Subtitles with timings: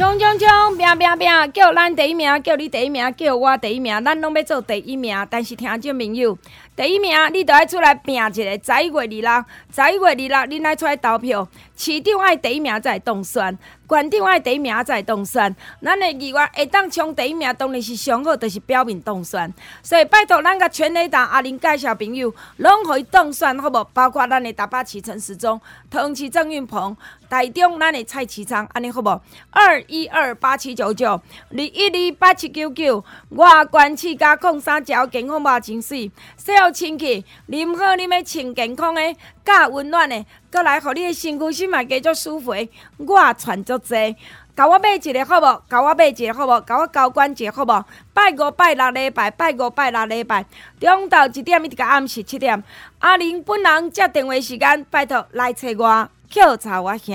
[0.00, 5.14] 冲冲冲，拼拼拼，叫咱第一名，叫你第一名，叫我第一名，咱拢要做第一名。
[5.28, 6.38] 但是听众朋友，
[6.74, 8.32] 第一名你都要出来拼一个。
[8.32, 13.58] 十一月二六，十一月二六，你来出来投票，市长爱第一名才会当选。
[13.90, 19.52] 县长爱第一名才会当选，咱的议员会当冲第一名，当然是上好，就是表明当选。
[19.82, 23.84] 所以拜托咱个全垒打阿玲介绍朋友，拢可以当选，好无？
[23.92, 26.96] 包括咱的台北市陈时中、桃园市郑运鹏、
[27.28, 29.20] 台中咱的蔡其昌，安尼好无？
[29.50, 31.10] 二一二八七九九，
[31.50, 39.00] 二一二八七九九，外观市加控三条健康嘛真水，洗好清气，啉好啉的穿健康的。
[39.42, 42.52] 加温暖的，过来，互你的身躯心嘛加足舒服。
[42.96, 44.16] 我攒足济，
[44.56, 45.62] 甲我买一个好无？
[45.68, 46.60] 甲我买一个好无？
[46.62, 47.84] 甲我交关一个好无？
[48.12, 50.44] 拜五拜六礼拜，拜五拜六礼拜，
[50.80, 52.62] 中昼一点一直到暗时七点。
[52.98, 57.14] 阿玲本人接电话时间，拜托来找我，叫查我兄。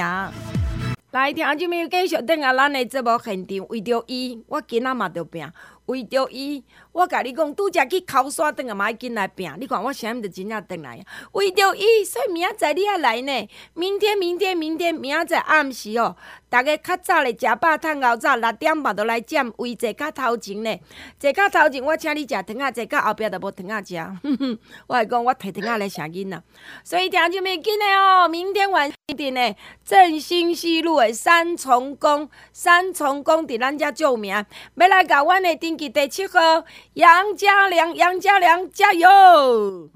[1.12, 5.46] 来听这边继续等下咱的节目现场，为着伊，我今仔嘛着拼，
[5.88, 6.64] 为着伊。
[6.96, 9.52] 我甲你讲，拄则去考山转来嘛要紧来拼。
[9.60, 13.50] 你看我啥物就真正转来，为着伊，所以明仔载你还来呢。
[13.74, 16.16] 明天、明天、明天，明仔载暗时哦，
[16.48, 20.80] 大家较早咧食饱，趁后早六点半都来占位坐较头前咧。
[21.20, 23.98] 坐较头前，我请你食糖仔，坐较后壁都无糖仔食。
[24.24, 26.42] 哼哼，我讲，我摕糖仔来请囡仔。
[26.86, 28.30] 所以听就没紧的哦。
[28.30, 34.34] 明天晚一点呢，振兴西路的三重宫，三重宫伫咱遮著名，
[34.76, 36.64] 要来甲阮的登记第七号。
[36.94, 39.90] 杨家良，杨家良，加油！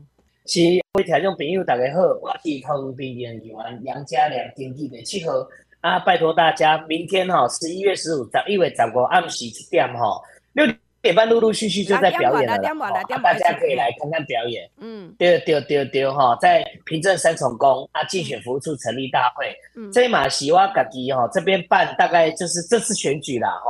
[0.45, 0.59] 是
[0.91, 3.41] 各位听众朋友，大家好，我是桃园市议员
[3.83, 5.33] 杨家良，登记第七号
[5.81, 5.99] 啊！
[5.99, 10.21] 拜托大家，明天哈十一月十五，十一月十五暗时七点哈
[10.53, 10.65] 六
[11.01, 12.57] 点半，陆陆续续就在表演了，
[13.23, 14.69] 大家可以来看看表演。
[14.79, 23.69] 嗯，对对对对哈，在平镇三重宫啊竞选服务处成立大会，嗯，这马西瓦嘎吉哈这边办，大概就是这次选举啦哈。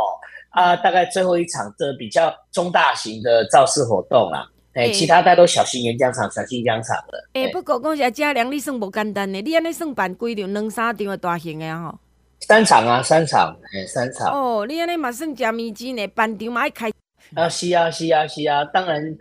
[0.49, 7.23] 啊，大概最后一场的比较中大型的造势活动啦，哎、欸，其他大家都小型演讲场、小型演讲场的。
[7.33, 11.99] 哎、欸，不过讲起来嘉良，你算无简单的，你安尼算办几场、两三场的大型的吼？
[12.39, 14.31] 三场啊，三场，哎、欸，三场。
[14.31, 16.89] 哦，你安尼嘛算食面子呢，办场嘛爱开。
[17.35, 19.17] 啊，是啊，是啊，是啊，当然，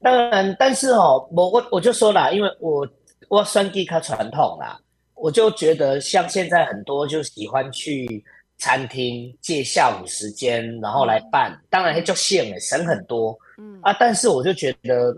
[0.00, 2.86] 当然，但是哦，我我我就说啦，因为我
[3.28, 4.78] 我算计较传统啦，
[5.14, 8.24] 我就觉得像现在很多就喜欢去。
[8.58, 13.38] 餐厅借下午时间，然后来办，嗯、当然会就限诶，省很多。
[13.56, 15.16] 嗯啊，但是我就觉得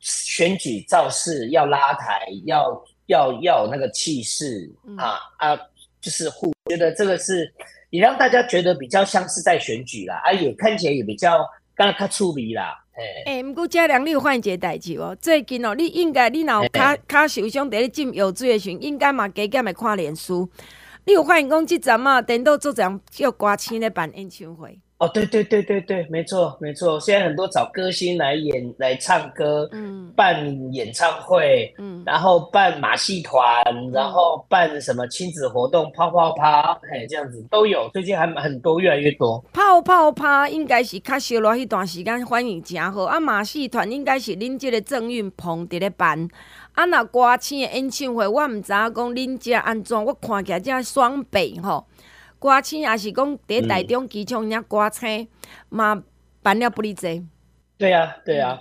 [0.00, 5.56] 选举造势要拉抬，要要要有那个气势、嗯、啊啊，
[6.00, 7.52] 就是互觉得这个是
[7.90, 11.38] 也让大家觉得比较像是在选举啦，啊也看起来也比较
[11.74, 12.76] 刚刚他处理啦。
[12.92, 20.48] 哎、欸，诶，不过嘉良，你有发现一个代志哦，最近哦，你应该你若卡卡受伤在咧浸药水的时候，应该嘛加减来看脸书。
[21.08, 24.78] 你有发现讲这阵嘛，等到做这样叫歌星来办演唱会。
[24.98, 27.00] 哦，对对对对对，没错没错。
[27.00, 37.88] 现在很多找歌星来演来唱歌，嗯，办演唱会，嗯，然后办马戏团，嗯，然后办什么亲子活动，泡泡趴，嘿，这样子都有。
[37.94, 39.42] 最近还很多，越来越多。
[39.52, 43.04] 泡泡趴应该是较烧热，迄段时间反应真好。
[43.04, 46.28] 啊，马戏团应该是恁这个郑运鹏伫咧办。
[46.78, 51.84] 啊，那歌星的演唱会，我毋知影讲恁遮安怎，我看起来遮双倍吼。
[52.38, 55.26] 歌星也是讲伫台中机场遐歌星
[55.70, 56.00] 嘛
[56.40, 57.26] 办了不离济。
[57.78, 58.56] 对啊，对啊，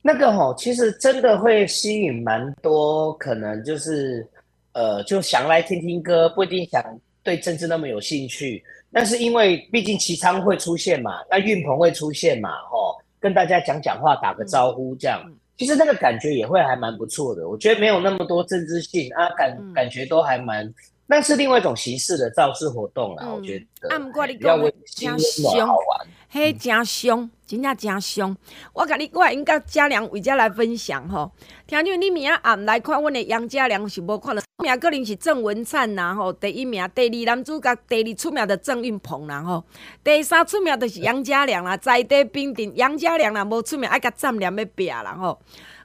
[0.00, 4.26] 那个吼，其实真的会吸引蛮多，可能就是
[4.72, 6.82] 呃，就想来听听歌，不一定想
[7.22, 8.64] 对政治那么有兴趣。
[8.90, 15.22] 但是因为毕竟齐昌会出现嘛，那运鹏会出现嘛，吼，跟大家讲讲话，打个招呼这样。
[15.26, 20.72] 嗯其实那个感觉也会还蛮不错的，我觉得没有那么多政治性啊，感、嗯、感觉都还蛮，
[21.04, 23.88] 那是另外一种形式的造势活动啦，嗯、我觉得。
[23.88, 25.50] 啊，不过你讲的真凶，
[26.30, 28.36] 嘿，真凶，真正诚凶。
[28.74, 31.32] 我甲你，我应该嘉良为遮来分享吼。
[31.66, 39.64] 听见你明仔暗来看，阮的杨嘉良是无看到，名可能是郑文灿啦吼，第一名，第二男主角，第二出名的郑运鹏啦吼，
[40.04, 45.40] 第三出名就是杨嘉良啦，在地兵丁杨嘉良啦，无出名爱甲占连要拼啦吼。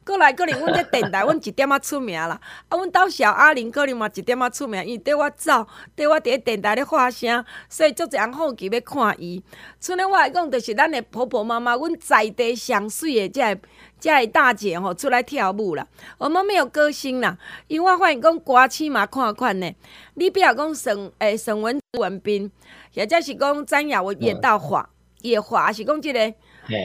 [0.06, 2.40] 过来，可能阮这电台，阮一点仔出名啦。
[2.70, 5.66] 啊，阮兜小阿玲可能嘛一点仔出名，因为缀我走，
[5.96, 9.42] 缀我伫咧电台咧发声，所以足侪人好奇要看伊。
[9.80, 13.62] 剩咧我来讲，就是咱的婆婆妈妈，阮在地上水的这个
[14.00, 15.88] 这个大姐吼，出来跳舞啦。
[16.18, 19.72] 我们没有歌星啦，因为我发现讲歌星嘛看看呢。
[20.16, 22.52] 你比如讲沈诶沈文文彬，
[22.96, 24.90] 或者是讲张雅文也到华，
[25.22, 26.34] 也华是讲这个。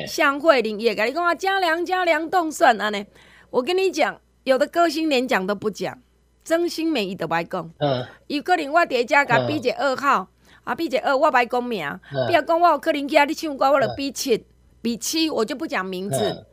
[0.07, 3.05] 向慧玲也跟你讲啊，嘉良嘉良冻蒜安尼。
[3.51, 5.99] 我跟你讲，有的歌星连讲都不讲，
[6.45, 7.71] 曾心美伊都白讲。
[7.79, 8.07] 嗯。
[8.27, 11.87] 有可能我伫遮甲比一个二号，嗯、啊比一个二，我白讲名。
[11.87, 12.27] 嗯。
[12.27, 14.45] 比如讲我有可能去啊，你唱歌我就比七，
[14.83, 16.19] 比七我就不讲名字。
[16.19, 16.45] 嗯、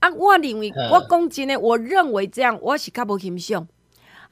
[0.00, 3.66] 啊，我认为，嗯、我讲真的，我认为这样我是较无欣赏。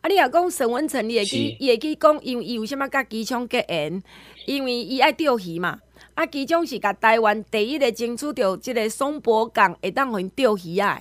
[0.00, 4.02] 啊，你若讲沈文成，你会去，伊会去讲，因为伊为什么甲机枪结缘？
[4.46, 5.80] 因为伊爱钓鱼嘛。
[6.16, 11.00] 啊，其中是甲台湾第一个争取到即个松柏港会当互因钓鱼啊，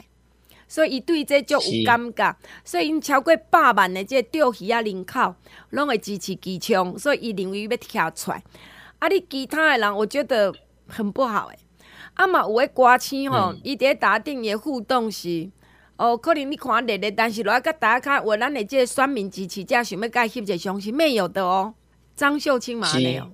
[0.68, 2.36] 所以伊对这足有感觉，
[2.66, 5.34] 所以因超过百万的即个钓鱼啊人口
[5.70, 8.44] 拢会支持机枪，所以伊认为要跳出来。
[9.00, 10.54] 啊，你其他的人我觉得
[10.88, 11.60] 很不好诶。
[12.16, 15.50] 啊嘛有诶歌星吼，伊伫咧打顶诶互动是，
[15.96, 21.74] 哦，可能你看热热，但是落来甲大家看，为咱诶即个选民支持者想要甲伊翕一个相是没有的哦。
[22.18, 23.32] 张秀清嘛没有。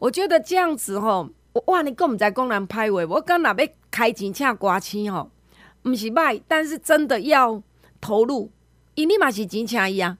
[0.00, 1.28] 我觉得这样子吼，
[1.66, 1.82] 哇！
[1.82, 3.14] 你更毋知讲人歹话。
[3.14, 5.30] 我讲若要开钱请歌星吼，
[5.84, 7.62] 毋是歹，但是真的要
[8.00, 8.50] 投入，
[8.94, 10.16] 因你嘛是钱请伊啊，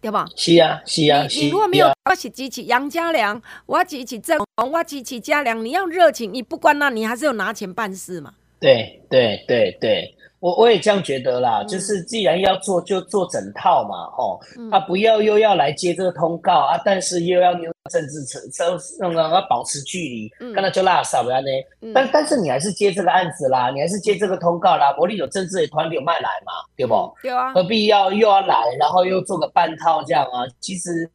[0.00, 0.24] 对吧？
[0.36, 1.26] 是啊，是啊。
[1.28, 8.32] 你，你如果没有，我是支持杨家良，我支持郑红，我支持家良，你要热情，你不管那，你还是有拿钱办事嘛。
[8.60, 10.13] 对对对对。
[10.44, 21.48] 我我也这样觉得啦，嗯、就是既然要做，就做整套嘛，哦，嗯、啊，不要又要来接这个通告啊，但是又要扭政治层，那个要保持距离，刚才、嗯、就拉萨不要呢，
[21.80, 27.10] 嗯、但但是你还是接这个案子啦，你还是接这个通告啦，国立有政治的团体有卖来嘛，对不？
[27.22, 30.44] 对啊，何必要又要来，然后又做个半套这样啊？
[30.60, 31.10] 其实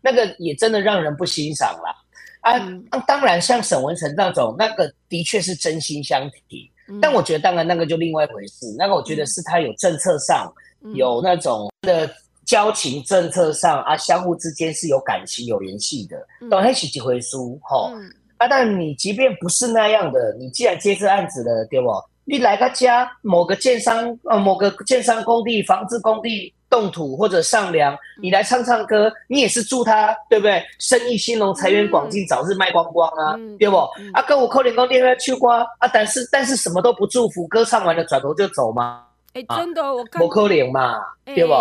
[0.00, 1.94] 那个也真的让人不欣赏啦。
[2.40, 6.68] 啊，嗯、当然像沈文成那种，那个的确是真心相挺。
[7.00, 8.66] 但我觉得，当然那个就另外一回事。
[8.78, 10.52] 那个我觉得是他有政策上
[10.94, 12.10] 有那种的
[12.44, 16.16] 交情，政策上啊，相互之间是有感情、有联系的。
[16.50, 17.92] 当然是几回书哈。
[18.38, 21.88] 啊，但你即便不是那样的，你既然接这案子了，对不？
[22.24, 26.52] 你来个家某个建商呃，某个建商工地、房子工地。
[26.72, 30.64] 动土或者上梁，你来唱唱歌，你也是祝他，对不对？
[30.78, 33.76] 生意兴隆，财源广进，早日卖光光啊，对不？
[34.14, 39.04] 啊，跟我扣点工电话去瓜啊，但是但是什么都不祝福，歌唱完了转头就走吗？
[39.34, 41.52] 哎，真的，我看不可能嘛，对不？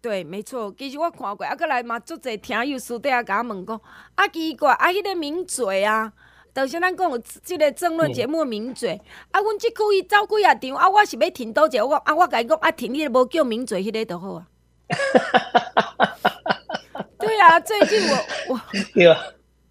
[0.00, 3.80] 对，没错，其实我看过，啊，过来嘛，足侪听友私底下甲我问讲，
[4.14, 6.12] 啊，奇怪，啊，迄个名嘴啊，
[6.54, 9.00] 就是咱讲即个争论节目名嘴，
[9.32, 14.46] 啊，阮即区伊走几啊场，啊，我是要停倒一个，我啊，我甲伊讲，啊，停迄个无叫名嘴迄个就好啊。
[17.18, 18.16] 对啊，最近我
[18.48, 18.60] 我
[19.00, 19.16] 有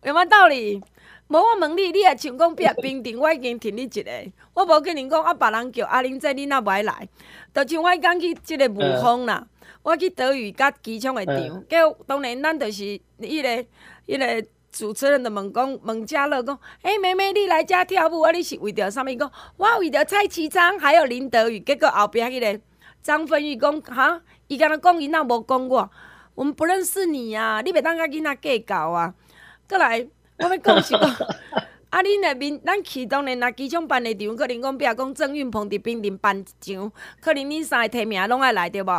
[0.04, 0.82] 有没有道理？
[1.28, 4.12] 无我问你，你也像讲比较平定，我已经停你一个，
[4.56, 7.08] 我无跟你讲啊，别人叫阿玲姐，你哪不爱来？
[7.54, 9.48] 就像我讲去即个雾峰啦，嗯、
[9.84, 11.36] 我去德语甲机场的场，
[11.70, 13.50] 叫、嗯、当然咱就是迄、那个
[14.08, 18.32] 迄、那个主持人的问讲问嘉乐讲，哎、欸，妹妹你来遮跳舞啊？
[18.32, 19.14] 你是为着啥物？
[19.14, 22.60] 讲我为着蔡其昌还有林德宇，结果后壁迄个
[23.04, 24.20] 张芬玉讲哈。
[24.50, 25.90] 伊敢若讲伊那无讲我，
[26.34, 27.62] 我们不认识你啊！
[27.62, 29.14] 你袂当甲囡仔计较啊！
[29.70, 30.08] 过来，
[30.40, 31.02] 我要讲是讲，
[31.92, 36.92] 啊，恁内面咱去当然若机场办的场，可能讲比如讲郑运鹏伫边顶办一场，
[37.22, 38.90] 可能恁三个提名拢爱来对无？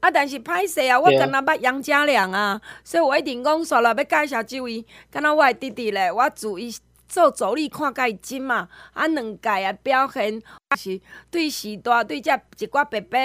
[0.00, 6.70] 啊，但是歹势啊，我敢若捌杨家良啊，所以我一定讲煞了要介绍即位，敢若我的弟弟咧，我注意。
[7.10, 10.40] 做助理看介真嘛，啊，两届啊表现
[10.78, 13.18] 是对时代对遮一寡伯伯，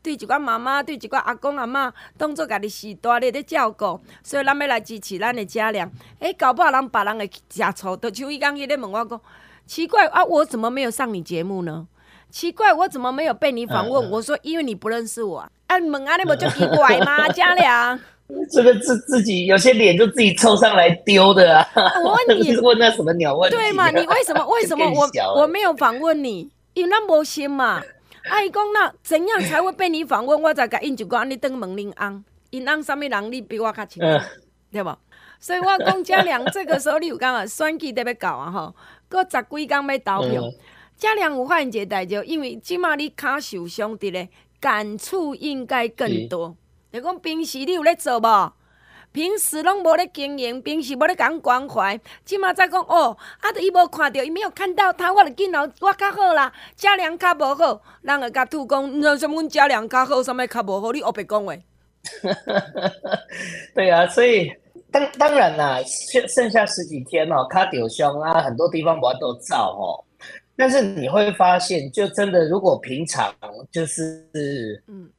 [0.00, 5.90] 对一寡妈妈，对一寡阿公阿嬷，当做家己时代咧咧照顾，所以咱要来支持咱的家良。
[6.20, 9.20] 诶、欸，搞不好人别人会食醋，就像伊刚伊咧问我讲，
[9.66, 11.88] 奇怪啊，我怎么没有上你节目呢？
[12.30, 14.08] 奇怪，我怎么没有被你访问？
[14.08, 15.40] 嗯、我说因为你不认识我。
[15.66, 17.26] 啊，问安尼无就奇怪吗？
[17.34, 17.98] 家良。
[18.50, 21.68] 这个自自己有些脸就自己凑上来丢的啊！
[22.04, 23.56] 我问 你，问那什么鸟问题？
[23.56, 23.90] 对嘛？
[23.90, 26.50] 你为什么为什么 我我没有访问你？
[26.74, 27.82] 因为那无心嘛。
[28.30, 30.40] 阿姨讲那怎样才会被你访问？
[30.40, 33.32] 我才甲因就讲你等问恁翁，因翁什么人？
[33.32, 34.20] 你比我较清楚，嗯、
[34.70, 34.94] 对不？
[35.38, 38.74] 所以我讲嘉良这个时候你有讲啊，选举得要搞啊吼，
[39.10, 40.42] 过十几天要投票。
[40.42, 40.52] 嗯
[41.16, 44.28] 良有发现一个代志，因为即马你骹受伤伫咧，
[44.60, 46.56] 感触应该更多。
[46.92, 48.52] 就讲平时你有咧做无？
[49.12, 56.52] 平时拢无咧经营，平时无咧讲关怀，即马再讲哦，啊，着伊无看到，伊没有看到他，我着紧后我较好啦。
[56.76, 60.92] 嘉良较无好，人会甲吐讲，那什么嘉良较好，什么较无好？
[60.92, 61.54] 你学别讲话。
[63.74, 64.52] 对啊，所以
[64.90, 70.04] 当当然啦，剩剩下十几天哦，卡丢胸啊，很多地方我都照哦。
[70.56, 73.34] 但是你会发现，就真的如果平常
[73.70, 75.10] 就是嗯。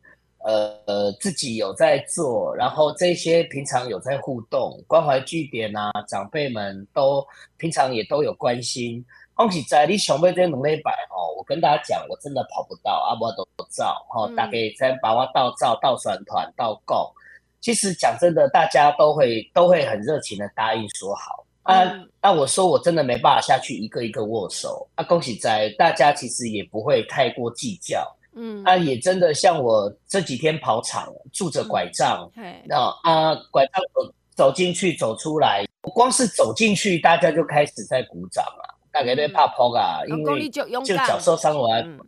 [0.43, 7.25] 呃，自己有在做，然后这些平常有在互动，关怀据点啊，长辈们都
[7.57, 9.03] 平常也都有关心。
[9.33, 17.13] 恭喜在你想要这两礼拜哦，我跟大家讲，我真的跑不到啊，我都不照哈，大概在把我到照到选团到够。
[17.62, 21.83] 其实讲真的，大家都会都会很热情的答应说好啊。
[22.21, 25.03] 那、我说我真的没办法下去一个一个握手啊。
[25.05, 28.05] 恭喜在大家其实也不会太过计较。
[28.35, 32.27] 嗯，啊，也真的像我这几天跑场，拄着拐杖，
[32.65, 40.65] 那、嗯、啊，拐杖走走进去，走出来，光是走进去，大家就开始在鼓掌了，大概在怕跑啊，嗯、因为就
[40.97, 41.99] 脚受伤我还、嗯，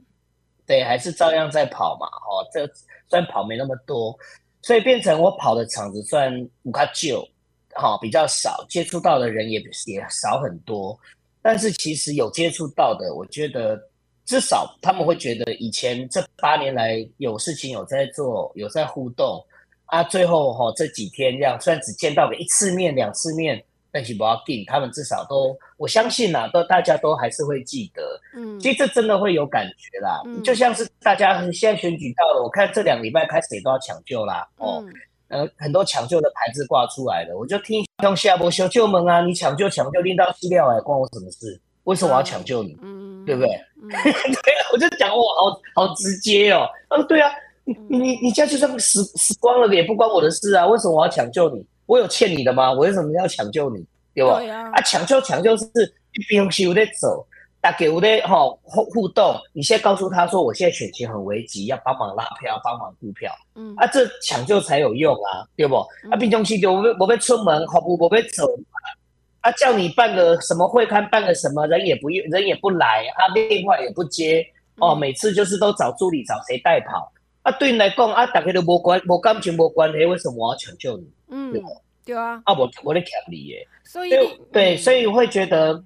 [0.65, 2.65] 对，还是照样在跑嘛，哦，这
[3.07, 4.17] 虽然跑没那么多，
[4.63, 7.23] 所以变成我跑的场子算五卡旧，
[7.75, 10.97] 哈，比较少，接触到的人也也少很多，
[11.41, 13.79] 但是其实有接触到的，我觉得。
[14.25, 19.43] 至少他们会觉得以前这八年来有事情有在做，有在互动
[19.85, 20.03] 啊。
[20.03, 28.19] 最后哈、哦、这几天这样，虽然只见到个一次面、两次面，但是不要紧，他们至少都我相信呐、啊，都大家都还是会记得。
[28.35, 30.21] 嗯，其实这真的会有感觉啦。
[30.25, 34.47] 嗯，就像是大家现在选举到了，我看这两礼拜开始也都要抢救啦。
[34.57, 34.83] 哦，
[35.27, 41.61] 嗯、呃，很多抢救的牌子挂出来了，我就听用下播修救门啊，你抢救抢救拎到西料哎，关我什么事？
[41.83, 42.75] 为什么我要抢救你？
[42.81, 43.49] 嗯，对不对？
[43.85, 43.89] 嗯、
[44.43, 46.67] 对啊，我就讲我好好直接哦。
[46.89, 47.31] 嗯、啊，对啊，
[47.65, 50.65] 你你你家就算死死光了，也不关我的事啊。
[50.67, 51.65] 为什么我要抢救你？
[51.85, 52.71] 我有欠你的吗？
[52.71, 53.85] 我为什么要抢救你？
[54.13, 54.39] 对吧？
[54.39, 55.67] 对啊，啊，抢救抢救是
[56.29, 57.25] 平时有在走，
[57.61, 59.35] 大家有在哈互互动。
[59.53, 63.31] 你现在告诉他说，我现在选情很危急，要帮忙拉票，帮忙补票。
[63.55, 65.75] 嗯，啊，这抢救才有用啊，对不？
[66.05, 68.47] 嗯、啊，平时就我我要出门，服务我要走。
[69.45, 74.43] 他、啊、叫你办个什么会刊，办个什么人也不人也不来，啊电话也不接，
[74.79, 77.11] 哦，每次就是都找助理找谁代跑，
[77.43, 81.07] 啊对你来讲啊大家都无关无感情无关系，为什么我要抢救你？
[81.29, 81.61] 嗯，对，
[82.03, 85.79] 对啊，啊我我在抢你耶，所以对，对，所以会觉得，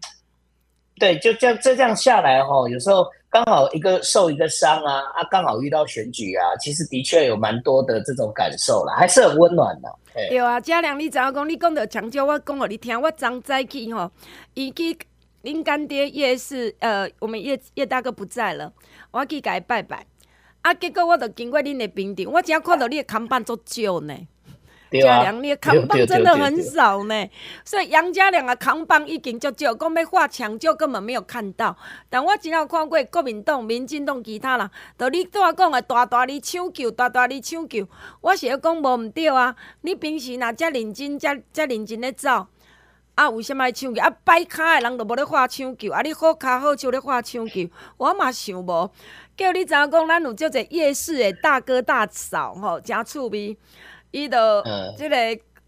[1.00, 3.08] 对，就这样这样下来哈、哦，有时候。
[3.32, 9.96] 刚好一个受一个伤啊啊，刚好遇到选举啊，其实的确有蛮多的这种感受啦，还是很温暖的。
[10.16, 11.48] 对啊，嘉良，你知影讲？
[11.48, 13.00] 你讲到抢救，我讲互你听。
[13.00, 14.10] 我昨早起吼，
[14.56, 14.98] 伊去
[15.44, 18.74] 恁干爹叶氏，呃，我们叶叶大哥不在了，
[19.12, 20.04] 我去甲伊拜拜。
[20.64, 24.18] 啊，结果我就经过恁的病场，我只要看到你的看板足少呢。
[24.92, 27.30] 嘉良，你的扛棒真的很少呢，
[27.64, 31.76] 所以杨家良的扛棒已经足少，讲要画抢救根本没有看到。
[32.10, 37.88] 但我真有看过国民党、民进党其他人，都你拄仔讲的大大哩抢救，大大哩抢救，
[38.22, 39.56] 我是要讲无毋对啊。
[39.82, 42.48] 你平时若遮认真、遮遮认真咧走，
[43.16, 44.02] 啊，为什么爱抢救？
[44.02, 48.92] 啊，摆卡的人都无咧画抢救，啊，你好卡好手咧画抢救，我嘛想无。
[49.38, 53.58] 叫你知影讲，咱有足侪夜市的大哥大嫂吼，诚趣味。
[54.12, 54.38] 伊就
[54.98, 55.16] 即个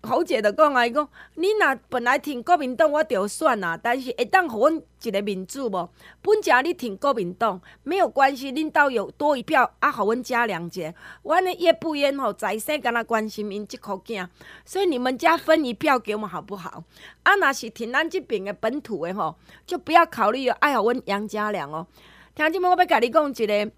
[0.03, 5.89] 侯姐就讲啊，伊讲你若本来挺国民党，我就选啊，但是会当互阮一个民主无？
[6.23, 10.91] 本家你挺国民党没有关系，恁兜有多一票啊，互阮嘉良者。
[11.21, 14.27] 阮的叶不冤吼，在生敢若关心因即口囝，
[14.65, 16.83] 所以你们家分一票给我们好不好？
[17.21, 19.35] 啊，若是挺咱即边的本土的吼，
[19.67, 21.85] 就不要考虑爱互阮杨家良哦。
[22.33, 23.71] 听即么，我要甲你讲一个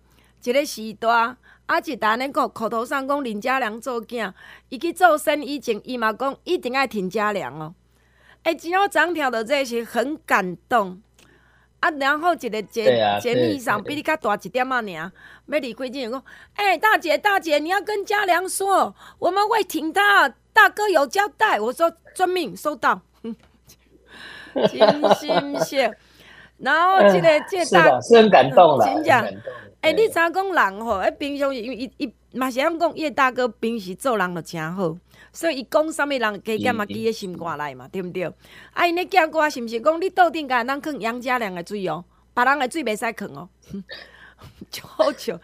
[0.45, 1.35] 一个时代。
[1.65, 4.33] 啊，一单咧讲口头上讲林家良做囝，
[4.69, 7.73] 伊去做生意前，伊嘛讲一定爱挺家良哦。
[8.43, 11.01] 哎、欸，今我张跳的这些很感动。
[11.79, 15.11] 啊，然后一个节节目上比你较大一点啊，尔
[15.47, 16.23] 要离开前讲，
[16.55, 21.59] 哎、欸，大姐大姐，你要跟家良说，我们会挺他，大哥有交代。
[21.59, 23.01] 我说遵命，收到。
[24.53, 25.91] 真心谢。
[26.57, 29.25] 然后这个这个 大、嗯、是很感动了，真讲。
[29.83, 30.93] 哎、欸，你知影讲人吼？
[30.99, 34.97] 哎，平常因为伊伊嘛是讲讲叶大哥平时做人就诚好，
[35.33, 38.23] 所以伊讲啥物人加减嘛记咧心肝内嘛，对毋对？
[38.71, 43.49] 啊，因咧讲歌是毋是讲你桌顶甲咱囥杨家良的水哦，别人的水袂使囥哦，
[44.71, 45.37] 就好笑。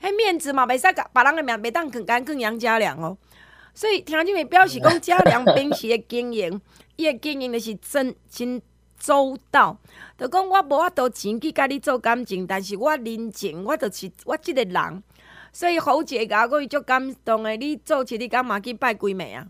[0.00, 3.18] 迄面子嘛袂使甲别人的面袂当囥干囥杨家良哦，
[3.74, 6.60] 所以听这位表示讲 家良平时的经营，
[6.94, 8.62] 伊的经营的是真真。
[9.00, 9.76] 周到。
[10.16, 15.02] 就讲我无法度钱去甲你做感情，但是我人情，我就是我即个人。
[15.52, 19.46] 所以侯姐甲我伊足感动的，你做起你敢嘛去拜几暝啊？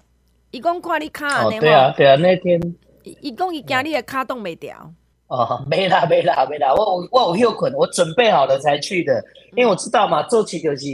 [0.51, 2.59] 伊讲看你卡安尼哦，对啊，对啊，那天。
[3.03, 4.93] 伊讲伊惊你的骹动袂掉。
[5.29, 9.23] 哦，没啦，没啦，没啦，我我有休困，我准备好了才去的，
[9.55, 10.87] 因为我知道嘛，做起就是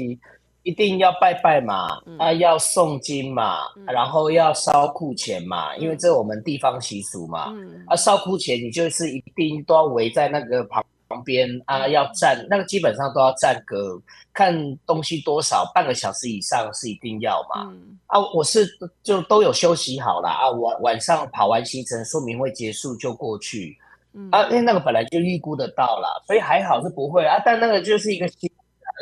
[0.67, 13.97] 一定要拜拜嘛，嗯、啊，要诵经嘛，嗯、然后要烧库钱嘛，嗯、因为这我们地方习俗嘛，嗯、啊，烧库钱你就是一定都要围在那个旁旁边啊，要站，那个基本上都要站个
[14.35, 14.53] 看
[14.85, 18.67] 东西多少，半个小时以上是一定要嘛，嗯、啊，我是
[19.05, 23.79] 就都有休息好了啊，晚晚上跑完行程，说明会结束就过去。
[24.33, 27.37] 啊，因为那个本来就预估得到了，所以还好是不会啊。
[27.45, 28.27] 但那个就是一个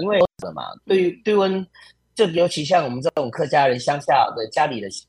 [0.03, 0.63] 因为什么嘛？
[0.87, 1.67] 对于对温，
[2.15, 5.07] 就尤其像我们这种客家人乡下的家里的习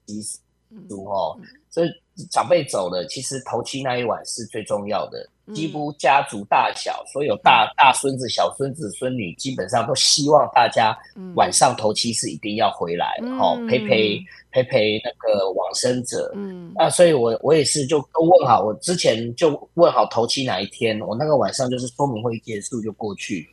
[0.88, 1.38] 俗哦，
[1.70, 1.90] 所以
[2.32, 5.30] 长辈走了，其实头七那一晚是最重要的。
[5.54, 10.98] 几乎家族大小，所有大大孙子、小孙子、孙女，基本上都希望大家
[11.36, 16.32] 晚上头七是一定要回来，哦，陪陪陪陪那个往生者。
[16.34, 23.48] 嗯，那，所以我我也是就都问好，我之前就问好头七哪一天，我那个晚上就是说明会结束就过去。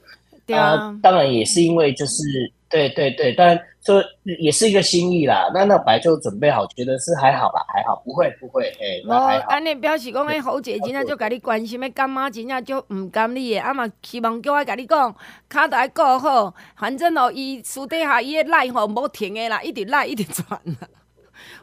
[0.47, 2.53] 对啊，啊，当然也是因为就是。
[2.73, 5.51] 对对对，当然说也是一个心意啦。
[5.53, 9.49] 那那本来就准备好，觉得是还好啦，还好，不会不会，哎，那还好。
[9.51, 15.15] 安尼表示讲，哎，侯姐真正就甲你关心的干妈真正就唔甘你的，啊嘛希望叫我甲你讲，
[15.51, 20.89] 卡都爱顾好，反正哦，伊私底下伊的赖吼无停的啦，一直赖一直传啦。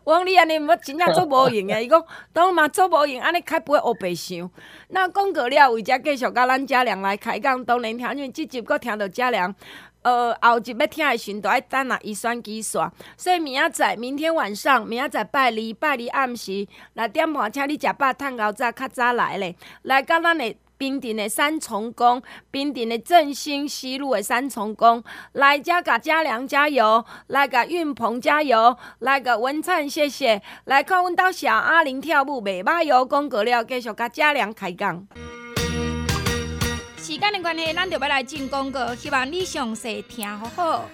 [0.03, 1.84] 我讲你安尼，毋真正做无用诶。
[1.86, 2.03] 伊讲，
[2.34, 4.50] 当嘛做无用，安尼开不会乌白想。
[4.89, 9.53] 那讲过了，为只继续甲咱家良来开讲，当然听见即集搁听到家良。
[10.01, 35.05] 呃，后集要听的时阵，都爱等啊，伊选机煞，所以明仔载，明天晚上，明仔载拜二，拜二暗时六点半，请你食饱，趁熬早较早来咧，来到咱的冰镇的三重宫，冰镇的振兴西路的三重宫，来遮甲家良加油，来甲运鹏加油，来甲文灿谢谢，来看阮兜小阿玲跳舞，袂歹哟，讲过了，继续甲家良开讲。
[36.98, 40.89] 时间的关系，咱就要来进广告，希望你详细听好好。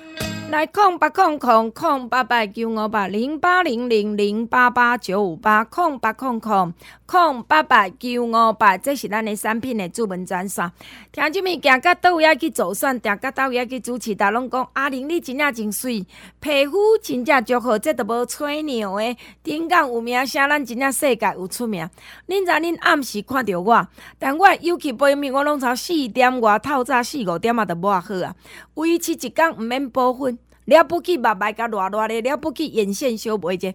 [0.56, 6.74] 来空八空空空八八九五八零八零零零八八九五八空八空空
[7.06, 10.72] 空八八九五八，这是咱的产品的主文专线。
[11.12, 16.08] 听这物行到倒位去做选，行到倒位去主持，大拢讲阿玲你真正真水，
[16.40, 19.18] 皮肤真正足好，这都无吹牛的。
[19.44, 21.86] 顶港有名声，咱真正世界有出名。
[22.30, 23.86] 恁知恁暗时看到我，
[24.18, 28.34] 但我尤其背面，我拢从四点外透早四五点啊，都抹好啊，
[28.76, 30.40] 维持一工毋免补粉。
[30.66, 33.74] 了不起，目眉甲热热的，了不起，眼线小袂者。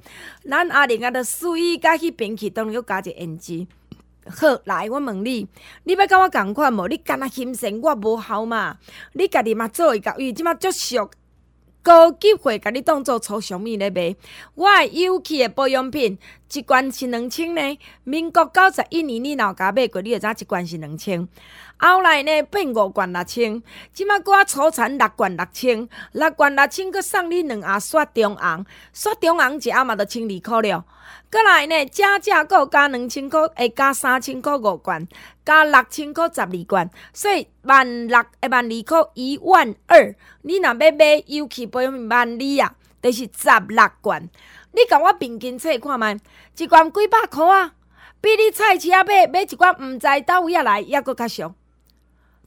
[0.48, 3.66] 咱阿玲啊，着水甲迄边去，当然要加一胭脂。
[4.26, 5.48] 好，来，我问你，
[5.85, 6.87] 你要甲我共款无？
[6.88, 8.76] 你干那心神，我无效嘛？
[9.14, 11.11] 你家己嘛做会到，伊即马足俗，
[11.83, 14.14] 高级货，甲你当做粗俗物咧卖。
[14.55, 16.18] 我有气的保养品，
[16.53, 17.79] 一罐是两千呢。
[18.05, 21.26] 民国九十一年你老家买过，你会知一罐是两千。
[21.83, 23.62] 后来呢，变五罐六千，
[23.95, 30.85] 即马我出产六罐六千，六罐六千，佮送你两盒雪中红，雪中红一盒嘛就千二箍了。
[31.31, 35.09] 佮来呢，加价阁加两千箍，会加三千箍五罐，
[35.43, 40.14] 加六千箍十二罐，所以万六一万二箍一万二。
[40.43, 44.29] 你若要买有气保养品万二啊，就是十六罐。
[44.73, 46.21] 你甲我平均测看觅，
[46.59, 47.73] 一罐几百箍啊？
[48.21, 51.55] 比你菜市仔买买一罐毋知倒位啊来，抑阁较俗。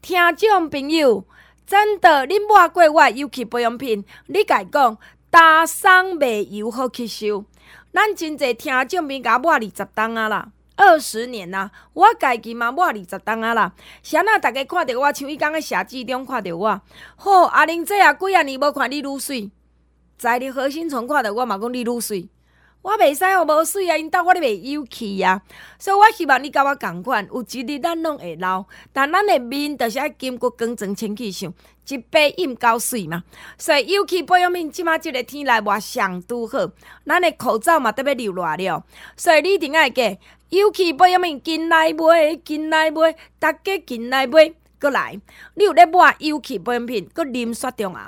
[0.04, 1.26] 听众朋友，
[1.66, 4.98] 真的，恁抹过我尤其保养品，你甲伊讲，
[5.30, 7.46] 打霜袂油好吸收。
[7.94, 13.72] 咱真济听众朋友抹二十冬啊啦，二十年啦，我家己嘛抹二十冬啊啦。
[14.02, 16.82] 啥那大家看到我像伊讲个写字中看到我，
[17.16, 19.50] 好阿玲姐啊，几啊年无看你愈水，
[20.18, 22.28] 在你核心村看到我嘛讲你愈水。
[22.84, 23.98] 我袂使哦，无水啊！
[23.98, 25.42] 因兜我咧袂有气啊，
[25.80, 31.54] 所以我希望你甲我共款，有一日咱拢会老，但咱的面着是爱经过工整清气上，
[31.88, 33.24] 一杯饮够水嘛。
[33.58, 36.60] 所以有气保养品，即马即个天来热上拄好，
[37.06, 38.86] 咱的口罩嘛得要流热了。
[39.16, 40.20] 所以你一定爱记，
[40.50, 45.18] 有气保养品紧来买，紧来买，大家紧来买，过来。
[45.56, 48.02] 你有咧抹有气保养品，搁啉雪中红。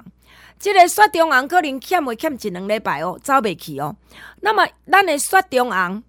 [0.65, 3.95] 即个雪中红可能欠会欠一两礼拜哦，走袂去哦。
[4.41, 6.01] 那么咱的雪中红，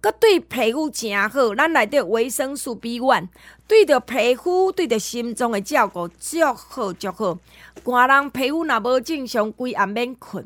[0.00, 3.28] 搁对皮肤诚好，咱内底维生素 B 丸
[3.68, 7.38] 对着皮肤、对着心脏的照顾，足好足好。
[7.84, 10.44] 寒人皮肤若无正常，规暗免困；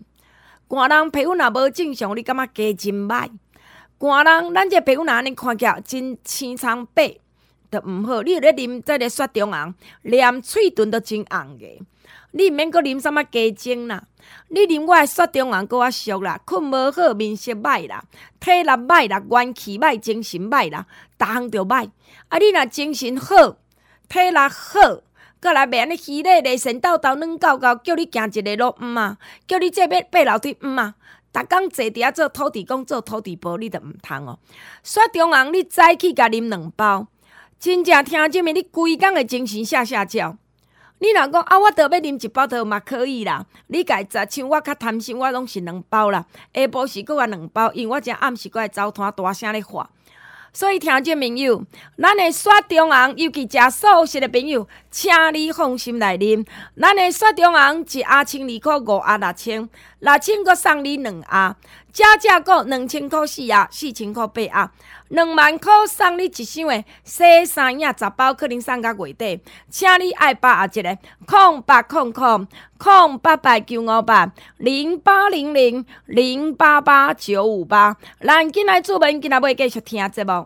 [0.66, 3.30] 寒人皮肤若无正常，你感觉加真歹。
[4.00, 7.18] 寒人，咱这皮肤哪尼看起来真青苍白，
[7.70, 8.20] 都毋好。
[8.22, 11.66] 你有咧啉这个雪中红，连喙唇都真红个。
[12.36, 14.02] 你毋免阁啉啥物鸡精啦，
[14.48, 18.02] 你啉我诶雪中红阁较俗啦，困无好，面色歹啦，
[18.40, 20.84] 体力歹啦，元气歹，精神歹啦，
[21.16, 21.88] 逐项着歹。
[22.28, 23.56] 啊，你若精神好，
[24.08, 25.00] 体力好，
[25.38, 29.16] 阁来袂安尼虚咧咧，神叨叨软狗狗，叫你行一个路毋啊，
[29.46, 30.96] 叫你这边爬楼梯毋啊，
[31.32, 34.40] 逐工坐伫遐做土地公做土地婆，你着毋通哦。
[34.82, 37.06] 雪中红，你早起甲啉两包，
[37.60, 40.36] 真正听这面，你规工诶精神下下焦。
[41.04, 43.44] 你若讲啊，我着要啉一包着嘛可以啦。
[43.66, 46.24] 你家食像我较贪心，我拢是两包啦。
[46.54, 49.86] 下晡时阁有两包，因为我正暗时阁会走摊大声咧喊。
[50.54, 51.62] 所以听众朋友，
[52.00, 56.46] 咱的雪中红，尤其食素食的朋友，请你放心来啉。
[56.80, 61.56] 咱的雪中红一盒千二箍，五盒六千，六千阁送你两盒。
[61.94, 64.72] 加价购两千块四啊，四千块八啊，
[65.10, 69.40] 两万块送你一箱的洗衫液十包，可能送到月底。
[69.70, 77.96] 请你爱把握一个，空八空空空八八九五八零八零零零八八九五八。
[78.20, 80.44] 咱进来主文，今仔要继续听节目。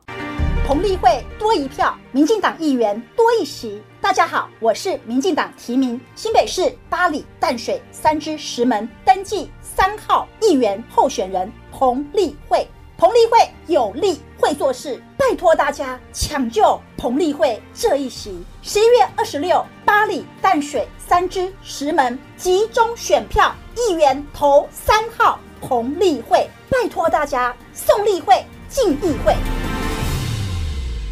[0.67, 3.83] 彭丽慧多一票，民进党议员多一席。
[4.03, 9.51] 大家好，我是民进党提名新北市八里淡水三芝石门登记。
[9.79, 13.39] 三号议员候选人彭丽慧，彭丽慧
[13.69, 18.43] 有力会做事，拜托大家抢救彭丽慧这一席。
[18.61, 29.33] 十一月二十六，八里淡水三芝石门集中选票，议员投三号彭丽慧，拜托大家送丽慧进议会。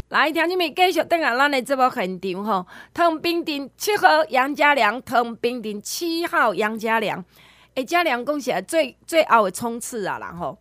[0.09, 7.23] 来，听你们继续等下咱的这部现场吼，唐冰丁七号杨家良，唐冰丁七号杨家良。
[7.77, 10.57] 诶，嘉良讲起来最最后的冲刺啊，然后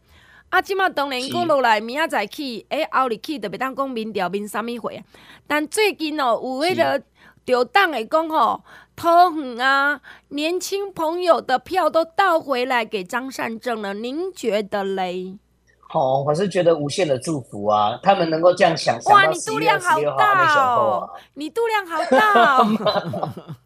[0.51, 5.03] 啊，即马当然过落来，明仔载起，诶，后日去，特别当讲民调民啥物会啊。
[5.47, 7.03] 但最近哦，有迄个
[7.47, 8.63] 调档诶讲吼，
[8.95, 9.99] 桃园啊，
[10.29, 15.39] 年轻朋友的票都倒回来给张善政了，您觉得嘞？
[15.95, 23.57] 哦，我是觉得无限的祝福啊，他们能够这样想，哇，你度量好大哦，你度量好大哦。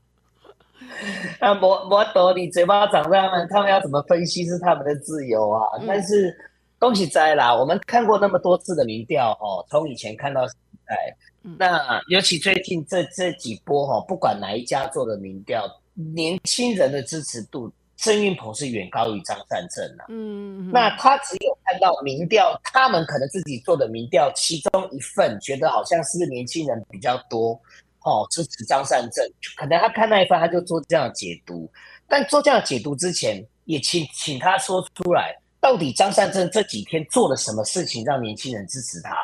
[1.40, 5.60] 那我我抖你嘴巴长在他们，他们要怎么分析是他们的自由啊。
[5.80, 6.36] 嗯、但是
[6.78, 20.06] 恭喜在啦，我们看过那么多次的民调哦，从以前看到现在，嗯、那尤其最近这这几波哈，不管哪一家做的民调，年轻人的支持度，郑运鹏是远高于张善政啊。
[20.08, 27.60] 嗯，嗯，那他只有看到民调，他们可能自己做的民调，其中一份觉得好像是年轻人比较多。
[28.02, 29.24] 哦，支持张善政，
[29.56, 31.70] 可能他看那一番，他就做这样的解读。
[32.08, 39.14] 但做这样的解读之前，也请请他说出来，到底张善政这几天做了什么事情让年轻人支持他？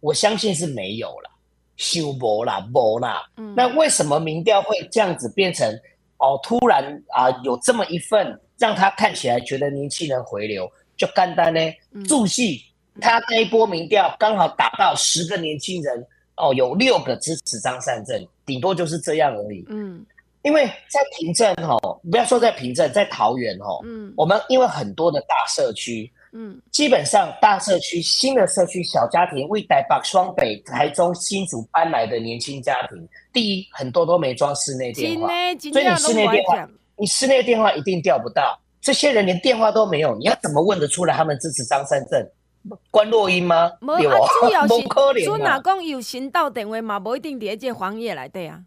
[0.00, 1.30] 我相信是没有了，
[1.76, 3.22] 修博啦，博啦。
[3.36, 3.54] 嗯。
[3.54, 5.72] 那为什么民调会这样子变成？
[6.18, 11.60] 哦，突然啊，有这么一份让他看起来觉得年轻人回流，就干单呢？
[12.08, 12.64] 注戏，
[13.00, 16.06] 他那一波民调刚好打到十个年轻人。
[16.42, 19.64] 哦，有六个支持张善政，顶多就是这样而已。
[19.68, 20.04] 嗯，
[20.42, 35.28] 因为在平镇哦，不要说在平镇，在桃园哦，嗯，我们因为很多的大社区，嗯，基本上大社区、新的社区、小家庭，为台北、双北、台中、新竹搬来的年轻家庭，第一很多都没装室内电话，
[35.72, 38.58] 所以你室内电话，你室内电话一定调不到。
[38.80, 42.28] 这些人连电话都没有，你要怎么问得出来他们支持张善政？
[42.90, 43.72] 关落音吗？
[43.80, 44.74] 没有啊，主要是
[45.24, 48.60] 主哪讲有行到电话嘛，不一定叠这黄页来对啊。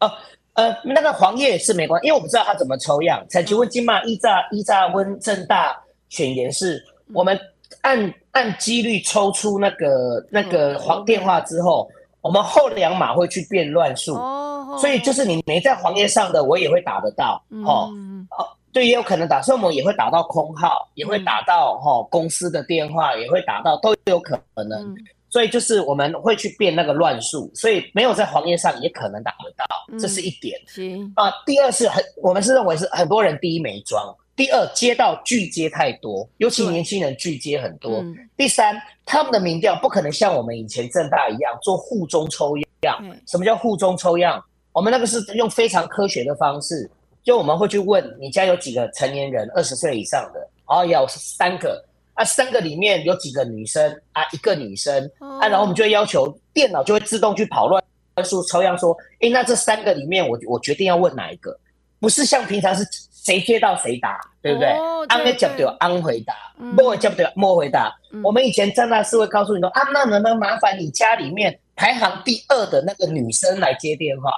[0.00, 0.10] 哦，
[0.54, 3.24] 呃，那个黄页是没关系，因为我不知道他怎么抽样。
[3.28, 6.82] 才请问金嘛一炸一炸温正大选言是，
[7.14, 7.38] 我们
[7.82, 14.14] 按按几率抽出那个那个黄电话之后，我们后两码会去变乱数。
[14.14, 17.42] 哦，所以就是你没在黄页上的，我也会打得到。
[17.64, 17.90] 哦，
[18.36, 18.48] 哦。
[18.72, 24.70] 对，也有可能打，所以我们也会打到空号，也会打到哈、公司的电话，也会打到，都有可能。
[24.70, 24.96] 嗯、
[25.28, 30.56] 所以就是我们会去变那个乱数，所以没有在黄页上也可能打得到，嗯、这是一点。
[30.68, 37.96] 行啊，第二是很，我们是认为是很多人第一没装，第二接到拒接太多，尤其年轻人拒接很多。
[37.98, 42.96] 嗯、第三，他们的民调不可能像我们以前政大一样做户中抽样。
[43.02, 44.40] 嗯、什么叫户中抽样？
[44.72, 46.88] 我们那个是用非常科学的方式。
[47.22, 55.42] 就我们会去问你家有几个成年人，二十岁以上的，然后有三个啊，三个里面有几个女生啊，一个女生、oh.
[55.42, 57.82] 啊，然后我们就会要求电脑就会自动去跑乱
[58.24, 61.58] 数抽样，说，诶，那这三个里面我我决定要问哪一个，
[61.98, 64.68] 不是像平常是谁接到谁答，对不对？
[65.08, 67.94] 安会接到安回答，莫会接到莫回答。
[68.22, 74.32] 我们以前政大是会告诉你说，啊，那能不能麻烦你家里面排行第二的那个女生来接电话？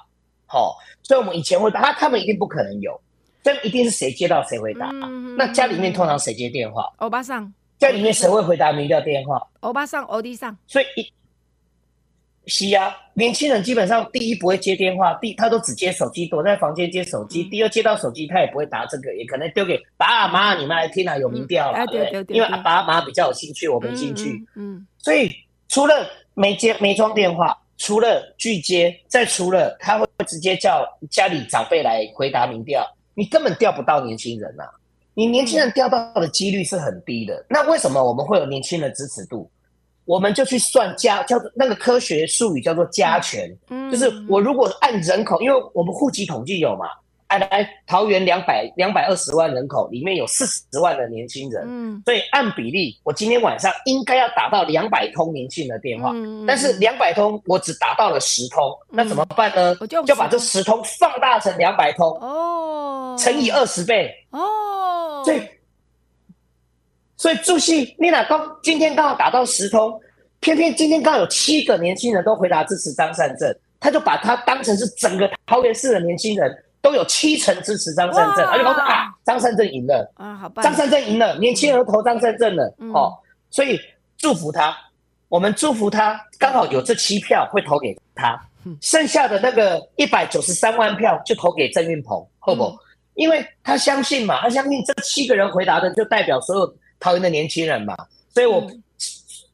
[0.52, 3.00] 好，所以我们以前会答，他他们一定不可能有，
[3.42, 4.88] 这一定是谁接到谁回答。
[5.38, 6.92] 那家里面通常谁接电话？
[6.98, 7.50] 欧巴桑。
[7.78, 9.40] 家里面谁会回答民调电话？
[9.60, 10.54] 欧巴桑，欧弟桑。
[10.66, 11.12] 所以一。
[12.46, 17.44] 是啊，年轻人基本上第一不会接电话，第他都只接手机，躲在房间接手机。
[17.44, 22.36] 第二接到手机，他也不会答这个，也可能丢给爸妈，你们来听啊，有民调了，对对？
[22.36, 24.44] 因为爸妈比较有兴趣，我没兴趣。
[24.56, 25.30] 嗯，所以
[25.68, 34.70] 除了没接没装电话，除了拒接，再除了他会直接叫家里长辈来回答民调，你根本调不到年轻人啊！
[35.14, 37.44] 你年轻人调到的几率是很低的。
[37.48, 39.50] 那为什么我们会有年轻人支持度？
[40.04, 46.86] 我们就去算加，叫做那个科学术语叫做加权，嗯，就是我如果按人口，因为我们户籍统计有嘛，
[47.32, 59.74] 按来桃园两百两百二十万人口里面有四十万的年轻人，嗯，所以按比例，我今天晚上应该要打到两百通年轻人的电话，嗯，但是两百通我只打到了十通，嗯，那怎么办呢？
[59.80, 65.40] 我就就把这十通放大成两百通，哦，乘以二十倍，哦，所以。
[67.16, 69.96] 所以朱系，你俩刚今天刚好打到十通，
[70.40, 80.12] 偏偏今天刚好有七个年轻人都回答支持张善政，他就把他当成是整个桃园市的年轻人都有七成支持张善政，而且他说啊，张善政赢了。
[80.16, 83.16] 啊，好棒，张善政赢了，年轻人投张善政了，嗯、哦，
[83.50, 83.80] 所以
[84.18, 84.76] 祝福他，
[85.28, 88.38] 我们祝福他，刚好有这七票会投给他，
[88.82, 92.64] 剩下的那个一百九十三万票就投给郑运鹏，好不？
[92.64, 92.78] 嗯、
[93.14, 96.74] 因为他相信嘛，他相信这七个人回答的就代表所有。
[97.04, 97.96] 桃园的年轻人嘛，
[98.32, 98.64] 所以我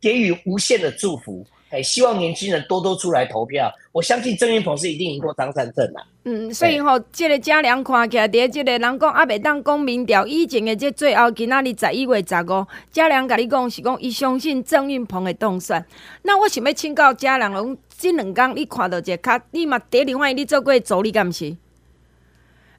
[0.03, 3.73] 给予无限的祝福，哎、嗯，希望年轻人多多出来投票。
[3.93, 6.07] 我相信郑云鹏是一定赢过张善政的。
[6.25, 15.85] 嗯，所以吼，这个嘉良看起来，第即个人讲阿袂当讲民调，以前的这最后今仔日十一月十五，嘉良甲你讲是讲，伊相信郑云鹏会当选。
[16.23, 21.57] 那我想要请教嘉良，讲即两天你看到这卡，你嘛第另外你做过助理，敢毋是？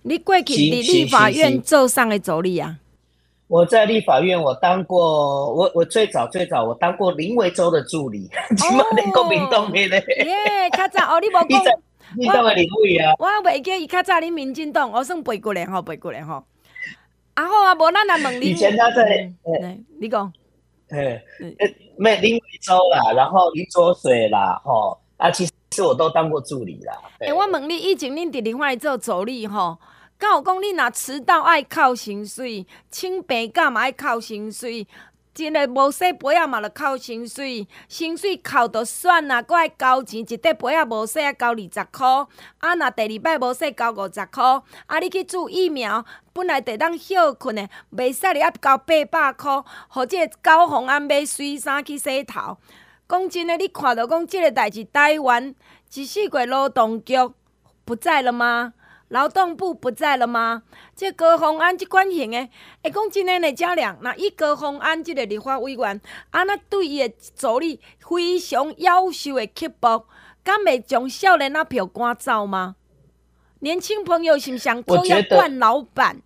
[0.04, 2.78] 你过去伫立法院做上的助理啊？
[3.49, 9.97] 我在立法院，我当过，我我最早最早我当过林维洲的助理， 起码连国民党的嘞。
[10.23, 11.63] 耶，较早哦，你无讲，
[12.15, 13.12] 你当个林委啊？
[13.17, 16.43] 我未记伊较早恁民进党，我算背过来吼，背过来吼。
[17.33, 18.45] 啊好啊，无咱来问你。
[18.51, 19.27] 以前他在，
[19.99, 20.31] 你讲，
[20.89, 21.19] 诶，
[21.97, 26.93] 没林维洲啦，然后林卓水啦，吼，啊，其实我都当过助理啦。
[27.17, 29.79] 诶，我问你，以前恁伫另外做助理吼？
[30.19, 34.86] 敢有讲你若迟到爱扣薪水，请病假嘛爱扣薪水，
[35.34, 42.27] 真诶无洗杯仔嘛着扣薪水，薪水扣着算啦，搁爱交钱，一块杯仔无洗爱交二十箍，
[42.58, 52.58] 啊若第二摆无洗交五十箍，啊你去注疫苗，本来得当休困的，袂使你爱交八百箍，或者交红安买水衫去洗头。
[53.08, 55.55] 讲真诶，你看到讲即个代志，台湾
[55.93, 57.15] 一四月劳动局
[57.86, 58.73] 不在了吗？
[59.10, 60.63] 劳动部不在了吗？
[60.95, 62.50] 这高虹安这款型的，
[62.84, 70.06] 会讲真诶，的嘉良，那以高虹安这个立法委员，安那对伊的助理非常优秀的刻薄，
[70.43, 72.76] 敢会将少年那票赶走吗？
[73.62, 76.22] 年轻朋友是不是想都要惯老板？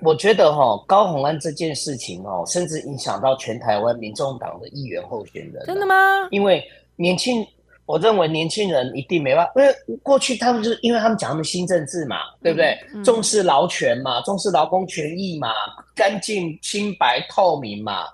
[0.00, 5.64] 我觉得哈，高虹安这件事情哦，甚至影响到全台湾民众党的议员候选人。
[5.66, 6.28] 真的吗？
[6.30, 6.64] 因为
[6.96, 7.46] 年轻。
[7.86, 12.78] 我认为年轻人一定没办法，因为过去他们就是因为他们讲他们新政治嘛，对不对？
[12.94, 15.52] 嗯嗯、重视劳权嘛，重视劳工权益嘛，
[15.94, 18.06] 干净清白透明嘛。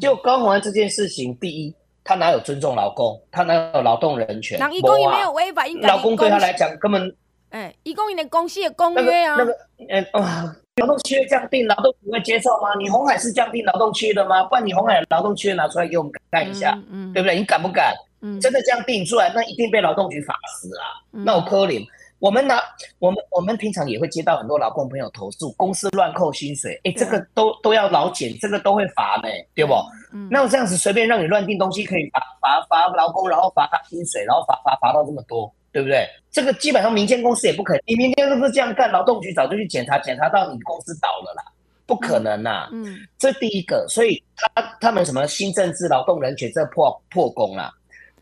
[0.00, 3.18] 就高虹安这件事情，第一，他哪有尊重劳工？
[3.30, 4.58] 他哪有劳动人权？
[4.58, 7.14] 那一公也没有违法，应该劳工对他来讲根本，
[7.50, 12.74] 哎，一公的公司的公约啊，那个，嗯、那个、啊，劳动契约降定，劳动局会接受吗？
[12.78, 14.42] 你鸿海是降定劳动契约的吗？
[14.44, 17.36] 不然你鸿海劳动契约拿出来给我们看一下，嗯，嗯对不对？
[17.36, 17.94] 你敢不敢？
[18.20, 20.84] 嗯，真的这样定出来，那一定被劳动局罚死啊！
[21.12, 21.86] 嗯、那我柯林，
[22.18, 22.60] 我们拿
[22.98, 29.72] 我们我们平常也会接到很多劳工朋友投诉，公司乱扣薪水，哎，这个都都要劳检，这个都会罚呢，对不？
[30.12, 36.08] 嗯，那我这样子随便让你乱定东西，可以罚罚罚劳工，然后罚他薪水，然后罚罚罚到这么多，对不对？
[36.32, 41.44] 这个基本上民间公司也不可能，你民间公司这样干，劳动局早就去检查，检查到你公司倒了啦，
[41.86, 42.68] 不可能呐、啊。
[42.72, 47.72] 嗯，这第一个，所以他他们什么新政治、劳动人权，这破破功了。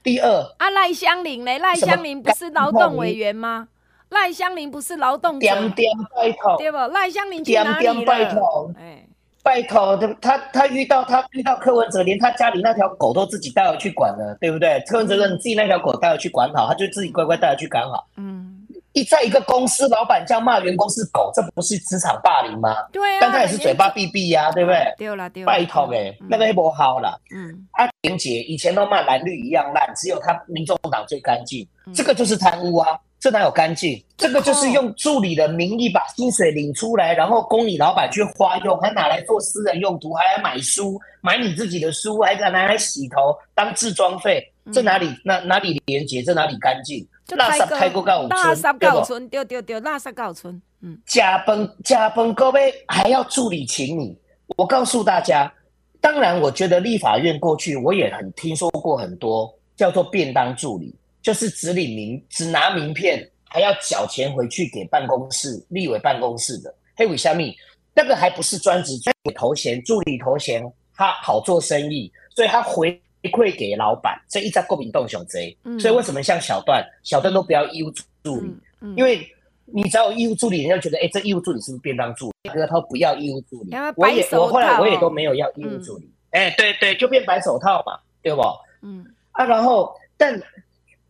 [0.06, 1.58] 第二啊，赖香林呢？
[1.58, 3.66] 赖香林不是劳动委员吗？
[4.10, 6.78] 赖香林不是劳动点点拜托，对不？
[6.78, 7.80] 赖香林去哪里了？
[7.80, 9.04] 点点拜托，哎，
[9.42, 14.80] 拜托，他他遇到他遇到柯文哲，连他家里那条狗都自己带回去管了，对不对？
[14.86, 18.55] 柯文哲说：“你自己那条狗带回去管好，他就自己乖乖带回去管好。”嗯，
[18.96, 22.74] 一在一个公司，老板这样骂员工是狗，这不是职场霸凌吗？
[22.90, 24.94] 对啊，但他也是嘴巴闭闭呀，对不对？
[24.96, 27.20] 对了对了，拜托哎，那个也不好了。
[27.30, 34.02] 嗯，阿玲姐以前都骂蓝绿一样烂，只有他民众党最干净，这个就是贪污啊，这哪有干净？
[34.16, 46.22] 这个就是用助理的名义把薪水领出来，然后供你老板去花用，还拿来做私人用途，还要买书，买你自己的书，还敢拿来洗头当置装费，这哪里哪哪里廉洁？
[46.22, 47.06] 这哪里干净？
[47.28, 50.60] 垃圾开过高，垃圾高村，对对对，垃圾高村。
[50.82, 54.16] 嗯，加崩加崩，各位还要助理请你。
[54.56, 55.52] 我告诉大家，
[56.00, 66.72] 当然，我觉得立法院过去我也很听说过很多叫做便当助理，就是只领名只拿名片，还要缴钱回去给办公室立委办公室的。
[66.94, 67.56] 黑尾虾米
[67.92, 70.62] 那个还不是专职助理头衔，助理头衔
[70.94, 73.00] 他好做生意，所以他回。
[73.30, 77.90] 回馈给老板，这一家过敏动熊贼，所以为什么像小段，小段都不要义务
[78.22, 78.46] 助理？
[78.46, 79.26] 嗯嗯、因为
[79.64, 82.50] 你只要有义务助理，人家觉得，哎、欸，这义务助理是不是便当助理？
[82.50, 86.08] 哥他不要义务助理，我也我后来我也都没有要义务助理。
[86.30, 88.42] 哎、嗯欸，对对，就变白手套嘛，对不？
[88.82, 90.40] 嗯啊，然后但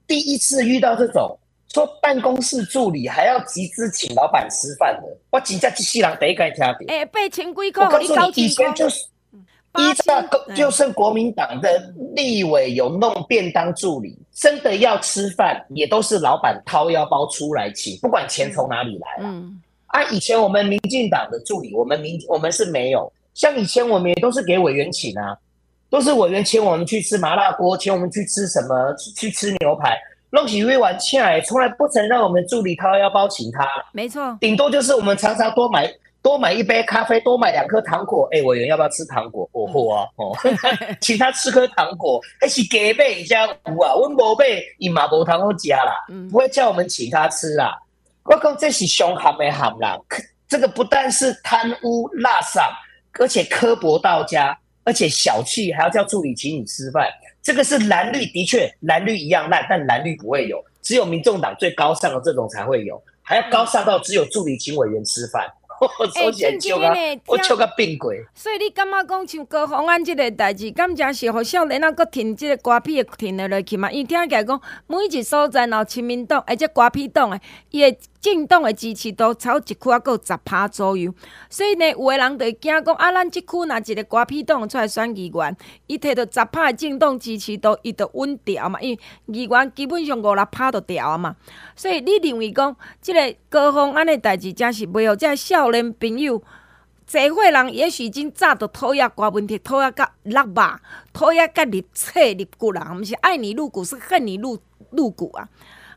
[0.07, 1.39] 第一次遇到这种
[1.75, 6.67] 说办公室助理还要集资请老板吃饭的，我真正一世人第一个听到。
[6.89, 9.05] 哎、欸，被钱归我告诉你，以前就是。
[9.79, 10.23] 依照
[10.55, 19.31] 就剩国民党的立委有弄便当助理，真的要吃饭也都是老板掏腰包出来请，不管钱从哪里来了。
[19.31, 25.37] 嗯，啊，以前我们民进党的助理，我们民我们是没有，像以前我们也都是给委员请啊，
[25.91, 29.99] 都是委员请我们去吃麻辣锅，请我们去吃什么，去吃牛排，
[30.31, 33.67] 弄起一碗菜来，从来不曾让我们助理掏腰包请他。
[33.93, 35.93] 没错，顶多就是我们常常多买。
[36.27, 38.29] 多买一杯咖啡，多买两颗糖果。
[38.33, 39.49] 哎、欸，委员要不要吃糖果？
[39.53, 40.09] 我嚯啊！
[40.17, 40.37] 哦，
[41.01, 42.21] 请他吃颗糖果。
[42.41, 43.95] 还是给贝加五啊？
[43.95, 45.93] 温博贝以马博糖都加啦，
[46.29, 47.81] 不会叫我们请他吃啦。
[48.25, 49.97] 我讲这是凶悍的悍啦，
[50.49, 52.73] 这个不但是贪污落赏，
[53.21, 57.09] 而且刻薄到家，而且小气，还要叫助理请你吃饭。
[57.41, 65.49] 这个是蓝绿的确蓝绿一样烂，但蓝绿不会有，只有民众党最高尚的这种才会有，还要高尚到只有助理请委员吃饭。
[66.17, 68.25] 哎，真正呢，我笑个病鬼。
[68.35, 73.91] 所以你感觉讲像高洪安即个代志，敢真是互少年啊搁停即个瓜皮的停了落去嘛？
[73.91, 81.15] 伊听起来讲，每一所在然后亲民党，而且瓜皮党诶，伊个政党的支持度超一区还佫有十趴左右。
[81.49, 88.81] 所以呢，有个人就惊讲啊，咱即区若一个瓜皮党出来选议员，伊摕到十趴的政党支持度，伊就稳调嘛。
[88.81, 89.01] 因为
[89.33, 91.37] 议员基本上五六趴就调啊嘛。
[91.77, 96.43] 所以你认为讲，这个高峰安的代志，真是袂有这少年朋友，
[97.09, 100.81] 侪岁人也许已经早就讨厌瓜问题，讨厌甲落肉，
[101.13, 104.59] 讨厌甲入册入骨啦，毋是爱你入骨，是恨你入
[104.91, 105.49] 入骨啊！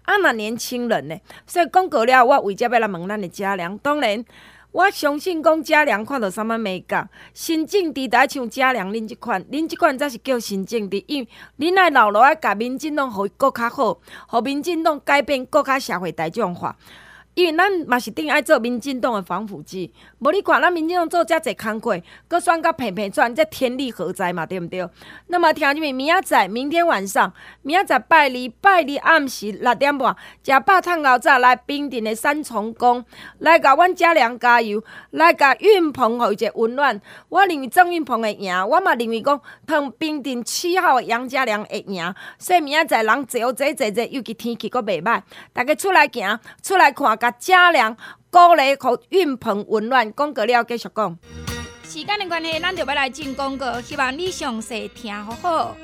[0.09, 1.15] 啊，若年轻人呢？
[1.45, 4.25] 所以讲过了，我为着要来问咱的嘉良，当然。
[4.71, 16.75] 我相信讲嘉良看到啥物美感，新政治台像嘉良恁即款，恁即款才是叫新政治，因恁爱老路爱甲民进党互伊搁较好，互民进党改变搁较社会大众化。
[17.39, 21.97] 因为咱嘛是顶爱做民进党的防腐剂，无你看咱民进党做遮济工课，
[22.27, 24.45] 搁选甲平平转，这天理何在嘛？
[24.45, 24.85] 对毋对？
[25.27, 33.05] 那么听你们明仔载，明天晚上，明仔载拜二，拜二暗时六点半，食饱趁熬早来平镇的三重宫，
[33.37, 36.99] 来甲阮嘉良加油，来甲运鹏互一个温暖。
[37.29, 42.13] 我认为郑运鹏会赢，我嘛认为讲，同平镇七号的杨嘉良会赢。
[42.37, 45.21] 所以明仔载人坐坐坐坐，尤其天气搁袂歹，
[45.53, 47.59] 大家出来行，出来看甲。
[47.59, 47.95] 嘉良
[48.31, 51.17] 鼓励和运鹏温暖，广告了继续讲。
[51.83, 55.75] 时间的关系，咱就要来进广告，希望你详细听好好。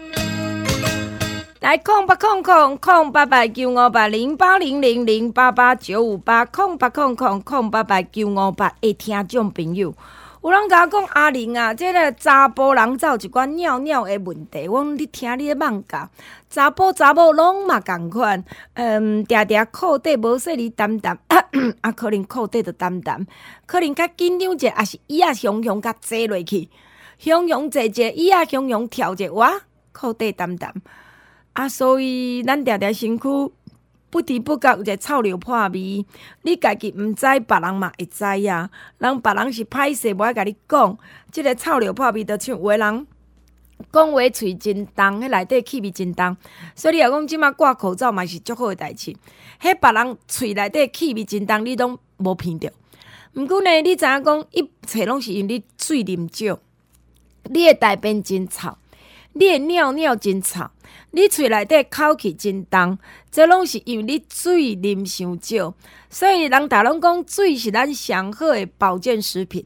[1.61, 9.95] 来空八空空空八八九五八零八零零零八八九五八空八空空空八八九五八的听众朋友。
[10.43, 14.67] 有人甲我讲阿玲啊，这个查甫人才有一寡尿尿的问题。
[14.67, 16.07] 我讲你听你的梦讲，
[16.55, 18.41] 查甫查某拢嘛共款，
[18.75, 21.17] 嗯，常常裤底无说你澹澹，
[21.81, 23.27] 啊，可能裤底就澹澹，
[23.65, 26.69] 可能较紧张者，也是伊啊熊熊甲坐落去，
[27.17, 29.51] 熊熊坐者，伊啊熊熊跳者，哇，
[29.91, 30.71] 裤底澹澹，
[31.51, 33.27] 啊，所以咱常常身躯。
[34.11, 36.05] 不知不觉有一个臭流破味，
[36.43, 38.69] 你家己毋知，别人嘛会知呀。
[38.99, 40.97] 人别人是歹势，无爱甲你讲。
[41.33, 43.07] 即、个臭流破味，就像有个人
[43.91, 46.35] 讲话喙真重，迄内底气味真重。
[46.75, 49.13] 所以你若讲即马挂口罩嘛是足好诶代志。
[49.61, 52.71] 迄别人喙内底气味真重，你拢无闻着。
[53.33, 56.59] 毋过呢，你知影讲一切拢是因为你水啉少，
[57.45, 58.77] 你诶大便真臭。
[59.37, 60.69] 你的尿尿真臭，
[61.11, 62.97] 你喙内底口气真重，
[63.29, 65.73] 这拢是因为你水啉伤少。
[66.09, 69.65] 所以人大拢讲水是咱上好的保健食品。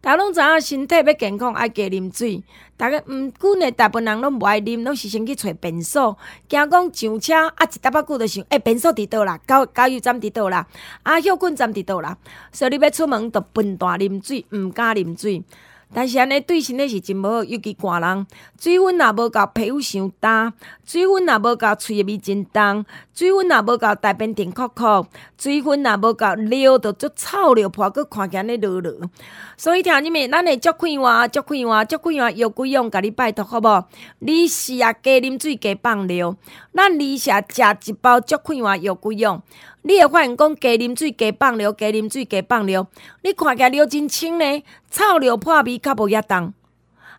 [0.00, 2.42] 大家拢知影身体要健康爱加啉水。
[2.76, 6.16] 大家毋久呢，大部分人拢无爱啉，拢是先去找便所，
[6.48, 10.64] 惊讲上车啊，一大把久就想，诶、欸，便所伫倒啦，加加油站伫倒啦，
[11.02, 12.16] 啊，休困站伫倒啦，
[12.52, 15.42] 所以你要出门就笨蛋啉水，毋敢啉水。
[15.94, 18.26] 但是安尼对身体是真无好，尤其寒人，
[18.60, 20.52] 水分若无够，皮肤伤焦；
[20.84, 22.84] 水分若无够，喙味真重；
[23.14, 25.06] 水分若无够，大便甜苦苦；
[25.38, 28.92] 水分若无够，尿就足臭尿破，阁看起来咧落落。
[29.56, 33.84] 所以听你们，咱会足快活，足快活，足快活，有鬼用，甲你拜托好无？
[34.18, 36.36] 你是啊，加啉水，加放尿。
[36.74, 39.42] 咱二下食一包足快活，有鬼用？
[39.82, 42.86] 你会发现讲加啉水、加放尿、加啉水、加放尿，
[43.22, 46.52] 你看起来尿真清呢，臭尿破味较无遐重。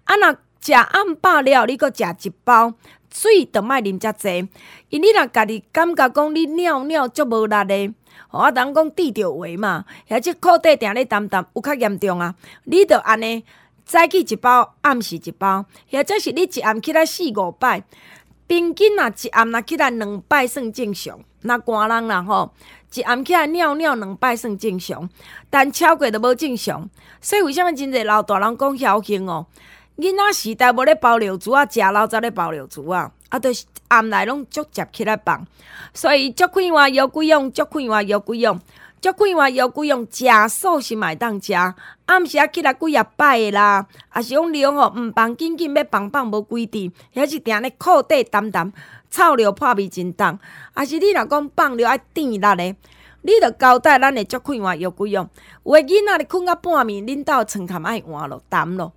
[0.03, 2.73] 啊，若食暗饱了，你阁食一包
[3.11, 4.47] 水，着莫啉遮济。
[4.89, 7.93] 因你若家己感觉讲你尿尿足无力的，
[8.31, 12.35] 我人讲滴着话嘛，或者裤底定咧澹澹，有较严重啊。
[12.65, 13.45] 你着安尼
[13.85, 17.83] 早起一包，暗时一包，或者是你一暗起来四五摆，
[18.47, 21.19] 平均若一暗若起来两摆算正常。
[21.41, 22.51] 那寒人啦吼，
[22.93, 25.09] 一暗起来尿尿两摆算正常，
[25.49, 26.89] 但超过都无正常。
[27.21, 29.45] 所以为什么真侪老大人讲侥幸哦？
[29.97, 35.45] 囡仔时代无咧包尿珠啊，食老早咧包尿珠啊，啊，着是暗内拢足接起来放。
[35.93, 38.59] 所以足快活有几用，足快活有几用，
[39.01, 41.53] 足快活有几用，食素是嘛会当食。
[42.05, 48.71] 暗时啊起来几啊摆的啦，啊是讲尿吼毋放紧紧要放放无规定，还是定咧裤底澹澹。
[49.09, 50.39] 臭尿破味真重，
[50.73, 52.75] 啊是你若讲放尿爱甜力的，
[53.21, 55.29] 你着交代咱会足快活药几用。
[55.63, 58.93] 有诶囡仔咧困到半暝，恁兜床坎爱换咯，淡咯，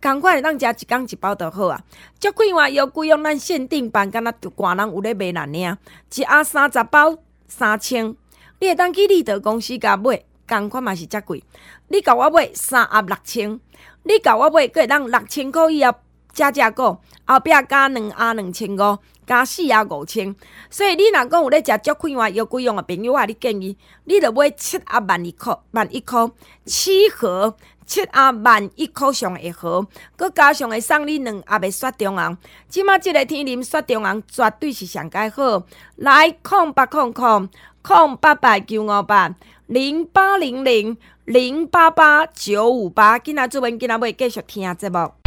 [0.00, 1.80] 赶快当食一工一包就好啊。
[2.20, 5.76] 足快活药几用，咱限定版，敢若寡人有咧卖难领，
[6.14, 8.14] 一盒三十包三千，
[8.60, 11.42] 你会当去立德公司甲买，共款嘛是遮贵。
[11.88, 13.60] 你甲我买三盒六千，
[14.04, 15.92] 你甲我买阁会当六千块以后
[16.32, 18.98] 加价购，后壁加两盒两千五。
[19.28, 20.34] 加四啊五千，
[20.70, 26.30] 所以你若讲有咧食足快活药贵用诶朋友，我你建议你着买七啊万一箍，万一箍
[26.64, 27.54] 七盒，
[27.86, 32.36] 七啊万一箍上一盒，佮加上会送你两盒诶雪中红。
[32.68, 35.62] 即马即个天啉雪中红绝对是上盖好。
[35.96, 37.48] 来，空八空空
[37.82, 39.34] 空八八九五八
[39.66, 45.17] 零八零零零八八九五八，今仔主文今仔要继续听节目。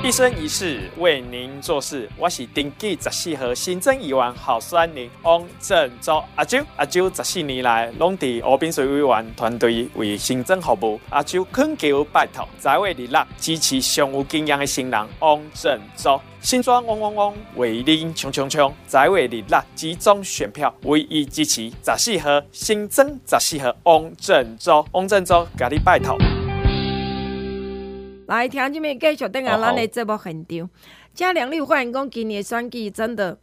[0.00, 6.64] 一生一世为您做事，我是登记十四号行政议员候选人王政洲阿周。
[6.76, 11.00] 阿周十四年来拢伫湖滨水委员团队为行政服务。
[11.10, 16.18] 阿周恳求拜托在位立立支持上有经验的新人王政洲。
[16.40, 24.86] 新装嗡嗡嗡为您冲冲冲，在位立立集中选票，唯一支持十四号行政十四号王政洲。
[24.92, 26.16] 王政洲，甲你拜托。
[28.28, 30.70] 来听这边继续等下咱的节目现场。
[31.14, 33.38] 嘉良，你有发现讲今年选举真的，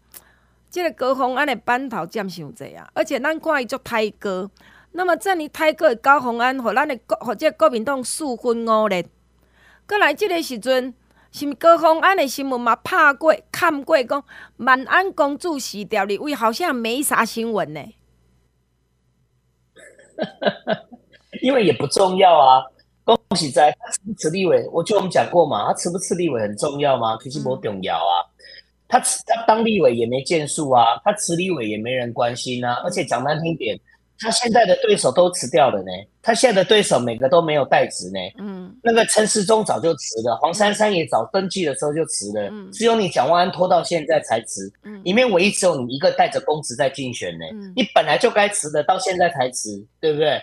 [0.70, 2.88] 这个高虹安的班头占上济啊！
[2.94, 4.48] 而且咱看伊做太高，
[4.92, 9.04] 那么这里太高的高虹安，互咱的国或者国民党四分五裂。
[9.88, 10.94] 过来这个时阵，
[11.32, 14.24] 是毋高虹安的新闻嘛拍过、看过，讲
[14.58, 17.82] 万安公主死掉哩，为好像没啥新闻呢。
[21.42, 22.64] 因为也不重要啊。
[23.06, 27.16] 恭喜在他吃不吃立委，我就我们讲过嘛，他吃不吃立委很重要吗？
[27.16, 28.26] 可是不重要啊。
[28.88, 32.82] 他吃他当立委也没建树啊，他辞立委也没人关心啊。
[32.84, 33.80] 而且讲难听点，
[34.20, 35.92] 他现在的对手都辞掉了呢。
[36.22, 38.20] 他现在的对手每个都没有代职呢。
[38.40, 42.50] 嗯，那个陈时中早就辞了，黄珊珊也早登记的时候就辞了。
[42.52, 44.72] 嗯，只有你蒋万安拖到现在才辞。
[44.84, 47.46] 嗯，里面唯一只有你一个带着公职在竞选呢。
[47.54, 50.42] 嗯，你本来就该辞的，到现在才辞，对不对？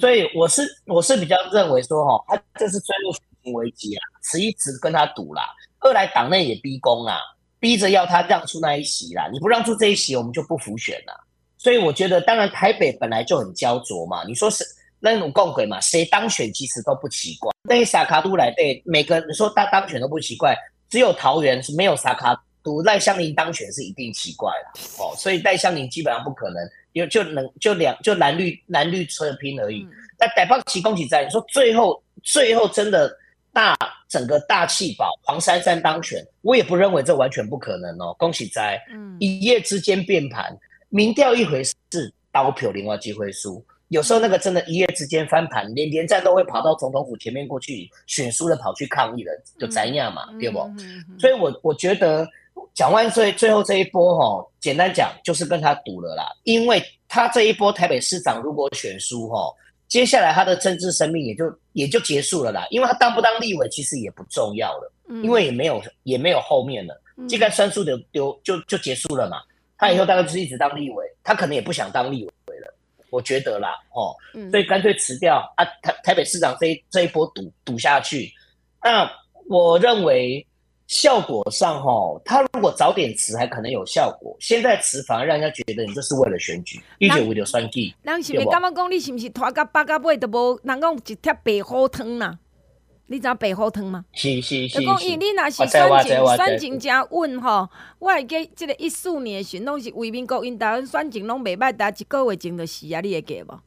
[0.00, 5.42] 所以我是我是比较认为说哈，他这是坠入选情危机啊，辞一直跟他赌啦。
[5.80, 7.18] 二来党内也逼宫啊，
[7.60, 9.28] 逼着要他让出那一席啦。
[9.32, 11.14] 你不让出这一席，我们就不服选啦。
[11.56, 14.24] 所以我觉得，当然台北本来就很焦灼嘛。
[14.24, 14.64] 你说是
[15.00, 17.50] 那种共轨嘛，谁当选其实都不奇怪。
[17.68, 20.56] 那些撒卡都来对每个人说他当选都不奇怪，
[20.88, 24.72] 只有桃园是没有撒卡都，赖香伶当选是一定奇怪啦。
[24.98, 26.56] 哦，所以赖香伶基本上不可能。
[27.06, 29.86] 就就能就两就蓝绿蓝绿车拼而已。
[30.18, 33.14] 那逮棒旗恭喜在，你说最后最后真的
[33.52, 33.76] 大
[34.08, 38.14] 整个大弃保黄珊珊当选，我也不认为这完全不可能哦。
[38.18, 38.80] 恭喜在，
[39.18, 40.56] 一夜之间变盘，
[40.88, 41.74] 民调一回事，
[42.32, 43.64] 刀票另外机会输。
[43.88, 50.58] 有时候那个真的，一夜之间翻盘，连连战都会跑到总统府前面过去选输了，跑去抗议了，就怎样嘛，对不？
[51.18, 52.28] 所以我我觉得
[52.78, 59.52] 蒋万岁最后这一波哈，简单讲就是跟他赌了啦，因为他这一波台北市长如果选输哈，
[59.88, 64.92] 接下来他的政治生命也就也就结束了啦，因为他当不当立委其实也不重要了，
[65.24, 66.96] 因为也没有也没有后面了，
[67.28, 69.38] 这个算数的丢就就结束了嘛，
[69.76, 72.72] 他以后大概就是一直当立委，他可能也不想当立委了。
[73.10, 74.14] 我觉得啦，哦，
[74.52, 75.64] 所以干脆辞掉啊！
[75.82, 78.32] 台台北市长这一这一波赌赌下去，
[78.84, 79.10] 那
[79.48, 80.46] 我认为
[80.88, 87.92] 效果上，哈，他如果早点辞还可能有效果，现在辞反而让人家觉得你这是为了选举，一九五六选举。
[88.02, 90.58] 人是不是感觉讲你是不是拖到八到尾都无？
[90.62, 92.38] 人讲一贴白虎汤呐？
[93.10, 94.06] 你知影白虎汤吗？
[94.14, 94.80] 是是是。
[94.80, 95.68] 就讲，因为你若是选
[96.02, 97.68] 情选情诚稳吼，
[97.98, 103.00] 我会记即个一四年的时，拢是为民国因台湾选情拢袂歹，大一个月前就死啊！
[103.02, 103.60] 你会记无？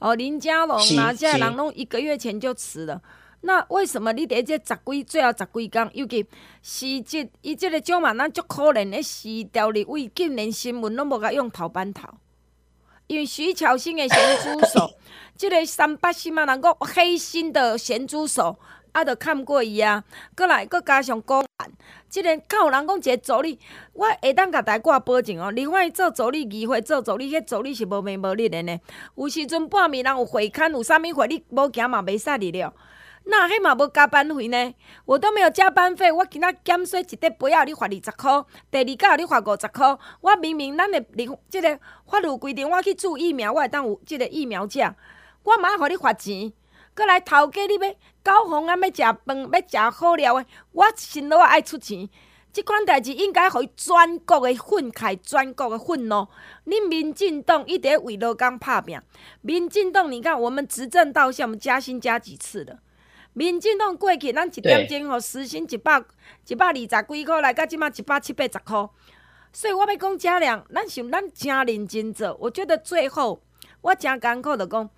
[0.00, 3.00] 哦，林佳龙那些人拢一个月前就辞了。
[3.40, 6.26] 那为什么你伫即十几最后十几工，尤其
[6.62, 12.08] 时节伊即个种嘛，咱足可怜的时条立委，竟然新闻拢无甲用头版头，
[13.06, 14.90] 因为徐巧芯的咸猪手，
[15.36, 18.58] 即个三八新嘛，人讲黑心的咸猪手。
[18.90, 20.02] 啊，着看过伊啊，
[20.34, 21.70] 过来佮加上公安，
[22.08, 23.58] 即个较有人讲一个助理，
[23.92, 25.50] 我下当甲大家挂保证哦。
[25.50, 28.80] 另外做助理议会做助理，迄助理是无名无利的呢。
[29.14, 32.74] 有时阵半暝人有会刊，有啥物会你无行嘛袂使哩了。
[33.30, 34.74] 那迄嘛无加班费呢？
[35.04, 39.98] 我都没有加班费，我今仔减税一块杯仔，你罚二十箍，第二价你罚五十箍。
[40.22, 44.96] 我明明咱的立即个法律规定，我去注疫苗，我会当有即个疫苗价，
[45.42, 46.50] 我嘛爱互你罚钱。
[46.94, 48.74] 阁来头家，你要高雄啊？
[48.74, 52.08] 要食饭，要食好料的，我心里爱出钱。
[52.50, 56.26] 即款代志应该互伊全国的愤慨，全国的愤怒。
[56.64, 58.98] 恁民进党一直为劳工拍拼，
[59.42, 62.78] 民进党你看，我们执政到现在，我们加薪加几次了？
[63.38, 66.02] 民进党过去，咱一点钟吼时薪一百
[66.48, 68.88] 一百二十几块，来到即马一百七八十块。
[69.52, 72.36] 所以我要讲嘉良，咱想咱真认真做。
[72.40, 73.40] 我觉得最后
[73.80, 74.90] 我真艰苦的讲，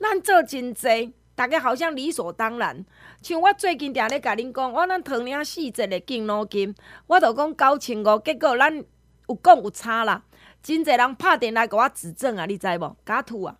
[0.00, 1.12] 咱做真济。
[1.34, 2.86] 大家好像理所当然，
[3.20, 6.74] 像我最近定咧甲恁讲，我咱桃园四节的敬老金，
[7.06, 8.74] 我着讲九千五，结果咱
[9.28, 10.22] 有讲有差啦，
[10.62, 12.96] 真侪人拍电话给我指正啊，你知无？
[13.04, 13.54] 假吐啊！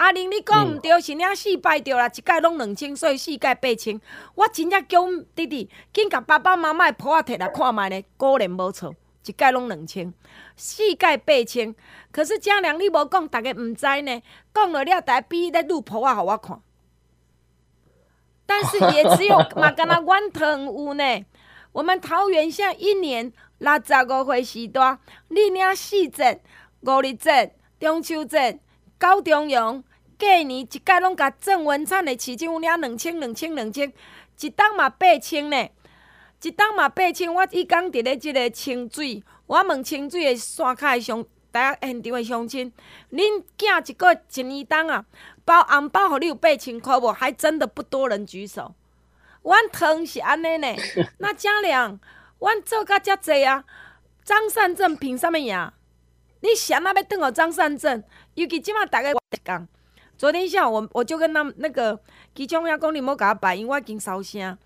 [0.00, 4.00] 阿玲，你讲毋对，是领四摆着啦，一届拢两千，所以四届八千。
[4.34, 8.94] 我真正叫弟弟紧甲爸爸妈妈的簿仔摕来看觅咧，果然无错，
[9.26, 10.14] 一届拢两千，
[10.56, 11.74] 四届八千。
[12.10, 14.22] 可是嘉良你无讲，逐个毋知呢，
[14.54, 16.58] 讲了了，大家比咧录簿仔互我看。
[18.46, 21.26] 但是也只有嘛，敢若阮汤有呢。
[21.72, 24.98] 我们桃园县一年六十五岁时段，
[25.28, 26.40] 你领四节、
[26.80, 28.58] 五日节、中秋节、
[28.98, 29.84] 高中阳，
[30.20, 33.90] 过年一届拢甲郑文灿的市政府领两千、两千、两千，
[34.38, 35.68] 一档嘛八千呢，
[36.42, 37.32] 一档嘛八千。
[37.32, 42.70] 我伊讲伫咧即个清水，我问清水的山骹的乡，大家现场的乡亲，
[43.10, 45.06] 恁囝一个一年档啊？
[45.46, 47.10] 包红包，互你有八千箍无？
[47.10, 48.74] 还真的不多人举手。
[49.42, 50.68] 阮汤是安尼呢，
[51.16, 51.98] 那嘉良，
[52.38, 53.64] 阮做甲遮济啊。
[54.22, 55.72] 张善政凭啥物呀？
[56.40, 58.04] 你想那要转互张善政？
[58.34, 59.66] 尤其即马逐个我讲，
[60.20, 61.98] 昨天下午我我就跟他那个
[62.34, 64.58] 其中遐讲，你莫甲我摆，因为我已经烧声。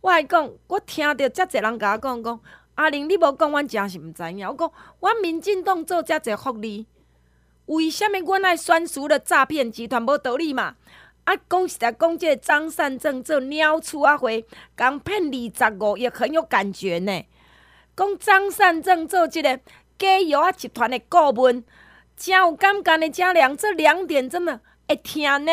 [0.00, 2.40] 我还讲，我听着遮侪人甲我讲讲，
[2.74, 4.44] 阿玲你无讲，阮真是毋知影。
[4.44, 6.84] 我讲，阮民进党做遮侪福利。
[7.66, 10.74] 为什么阮爱选输了诈骗集团无道理嘛？
[11.22, 14.44] 啊，讲实在讲，这个张善政做鸟厝啊，会
[14.76, 17.24] 讲骗二十五亿很有感觉呢。
[17.96, 19.60] 讲张善政做这个
[19.96, 21.62] 假药啊集团的顾问，
[22.16, 24.60] 真有感觉的嘉良，这两点真的
[24.92, 25.52] 会听呢。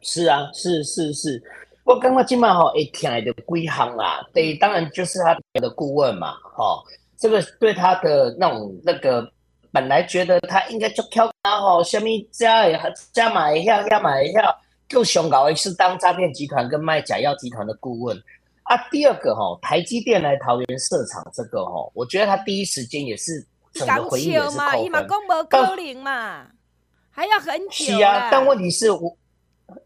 [0.00, 1.42] 是啊，是是是，
[1.84, 4.26] 我感觉今嘛吼会听的几项啦。
[4.34, 6.82] 对，当然就是他的顾问嘛，吼，
[7.16, 9.30] 这个对他的那种那个。
[9.72, 12.80] 本来觉得他应该就跳高吼，什么加也
[13.12, 14.56] 加买一下，加买一下，
[14.88, 18.16] 够雄高，是当诈骗集团跟卖假药集团的顾问
[18.62, 18.74] 啊。
[18.90, 24.90] 第二个吼，台积电来桃园设厂，这个吼，我觉得他第一时间也是整个回应也是扣分。
[24.90, 26.46] 嘛，讲无可能嘛，
[27.16, 27.86] 还要很久。
[27.86, 29.16] 是啊，但问题是我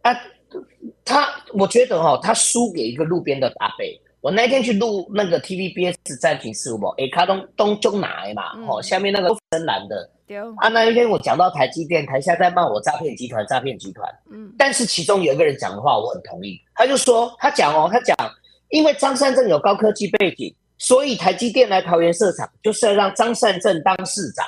[0.02, 0.12] 啊，
[1.04, 3.84] 他我觉得哈，他输给一个路边的阿伯。
[4.20, 10.10] 我那天去录那个 TVBS 暂停事务，哎，卡东东中拿嘛，哦，下面那个深蓝的，
[10.58, 18.14] 啊，那一天我讲到台积电，台下在骂我诈骗集团，诈骗集团，嗯，但是其中有一个人讲的话，我很同意，他就说，他讲哦，他讲，
[18.68, 24.46] 因为张善政有高科技背景，所以台积电来桃园设厂，就是要让张善政当市长，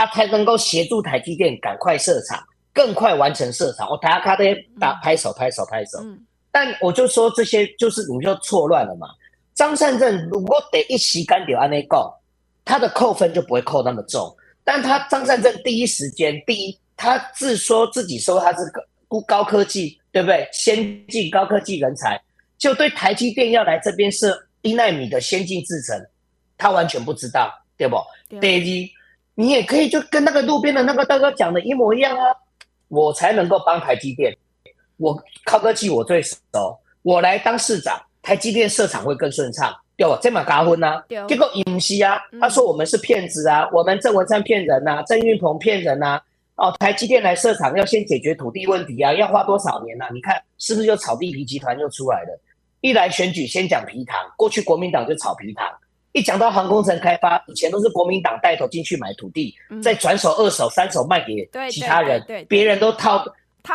[0.00, 2.42] 啊，才能够协助台积电赶快设厂。
[2.72, 3.86] 更快完成设厂。
[3.90, 5.98] 我大家看这些打拍手拍手拍手。
[6.02, 6.18] 嗯。
[6.50, 9.06] 但我就说这些就是你就错乱了嘛。
[9.54, 12.18] 张善政如果得一席干掉安内告，
[12.64, 14.34] 他的扣分就不会扣那么重。
[14.64, 18.58] 但他张善政第一时间第一，他自说自己说他是
[19.06, 20.48] 高高科技，对不对？
[20.50, 22.18] 先进高科技人才，
[22.56, 26.00] 就对台积电要来这边设一纳米的先进制程，
[26.56, 27.96] 他完全不知道，对不？
[28.28, 28.40] 对。
[28.40, 28.90] 第一，
[29.34, 32.34] 你也可以就跟那个路边的那个大哥讲的一模一样啊，
[32.88, 34.36] 我才能够帮台积电，
[34.96, 38.00] 我靠科技我最熟，我来当市长。
[38.22, 40.18] 台积电设厂会更顺畅，对吧？
[40.20, 41.02] 这么搞混呐？
[41.26, 46.20] 结果尹锡啊，他说我们是骗子啊，嗯、我们郑文灿骗人呐、啊，郑运鹏骗人呐、
[46.56, 46.68] 啊。
[46.68, 50.10] 哦，台积电来设厂要先解决土地问题啊，要花多少年呐、啊？
[50.12, 52.38] 你看是不是就炒地皮集团又出来了？
[52.82, 55.66] 一来选举先讲皮糖，过去国民党就炒皮糖，
[56.12, 63.24] 一讲到航空城开发，以前都是国民党带头进去买土地，嗯、再转手、二手、三手卖给其他人，别人都套，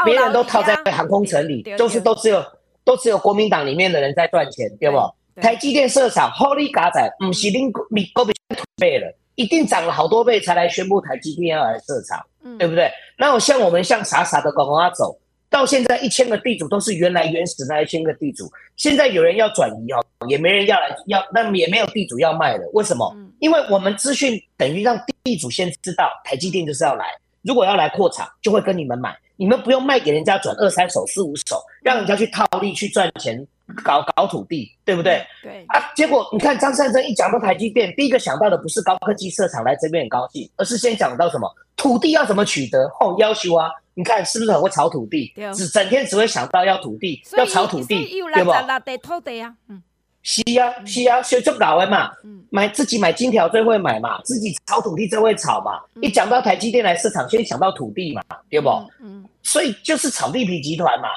[0.03, 2.43] 别人都套在航空城里，就是都只有。
[2.85, 4.97] 都只有国民党里面的人在赚钱，对不？
[5.41, 12.91] 台积电设厂，好利嘎仔，不是恁你国民土倍了，一定涨了好多倍才来宣布台积电要来设厂，嗯、对不对？
[13.17, 15.17] 那我像我们像傻傻的往往走，
[15.55, 23.09] 到现在一千个地主都是原来原始那一千个地主，现在有人要转移哦，也没人要来要，那也没有地主要卖了，为什么？
[23.15, 27.05] 嗯、因为我们资讯等于让地主先知道台积电就是要来，
[27.41, 29.15] 如果要来扩厂，就会跟你们买。
[29.37, 33.47] 你们不用卖给人家转二三手四五手，让人家去套利去赚钱，
[33.83, 35.25] 搞搞土地，对不对？
[35.41, 45.33] 对啊，结果你看张善政一讲到台积电，第一个想到的不是高科技设厂来这边很高兴，而是先讲到什么土地要怎么取得，后要求啊，你看是不是很会炒土地？
[45.53, 48.51] 只整天只会想到要土地，要炒土地，对不？
[48.97, 49.81] 土地啊，嗯。
[50.27, 52.09] 是啊，是啊，学做老的嘛，
[52.49, 55.79] 买自己买金条最会买嘛，自己炒土地最会炒嘛。
[56.01, 58.69] 一讲到台积电来市场，先想到土地嘛，对不？
[59.03, 61.09] 嗯，所以就是炒地皮集团嘛，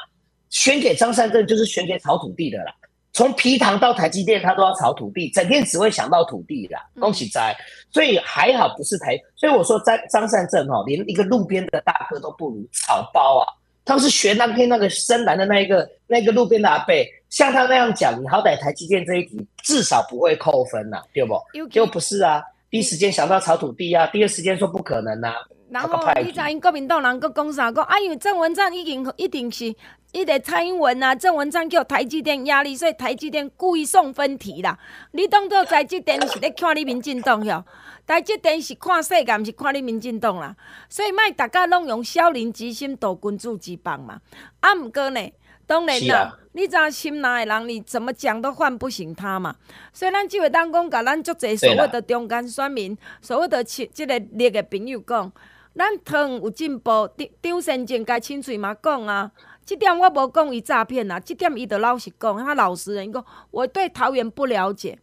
[0.51, 2.73] 选给张善政就是选给炒土地的啦。
[3.13, 6.81] 从皮糖到台积电，他都要炒土地，整天只会想到土地啦。
[7.01, 7.57] 恭喜哉！
[7.91, 13.45] 所以还好不是台，所以我说张张善政哈，连一个路边的大哥都不如，草包啊！
[13.85, 16.95] 他是学那天那个深蓝的那一个那个路边的阿伯，
[17.31, 21.35] 像他那样讲，你好歹台积电这一题至少不会扣分呐、啊，对不？
[21.73, 22.41] 又不是啊，
[22.71, 25.35] 第一时间想到炒土地啊，第二时间说不可能啊。
[25.71, 27.73] 然后你知因国民党人搁讲啥？
[27.73, 29.75] 讲啊，因为郑文灿已经一定是
[30.13, 34.79] 一个蔡英文啊，郑文灿叫台积电压力，所以台积电故意送分题啦。
[35.13, 37.65] 你当做台积电是咧看你民进党哟？
[38.07, 40.57] 台积电是看世界，毋是看你民进党啦，
[40.89, 44.19] 所以莫逐家拢用少林之心度君子之棒嘛。
[44.61, 45.21] 啊，毋过呢，
[45.67, 49.55] 当然啦，啊、你知影心内的人，你怎么讲都唤不醒他嘛。
[49.93, 55.31] 所以咱即位当讲，甲咱足侪所谓的中间选民，所谓的亲即个绿的朋友讲，
[55.77, 56.91] 咱桃园有进步。
[57.19, 59.31] 张张善政家亲嘴嘛讲啊，
[59.69, 64.99] 即点我无讲伊诈骗啦，即点伊着老实讲，他老实人讲，我对桃园不了解。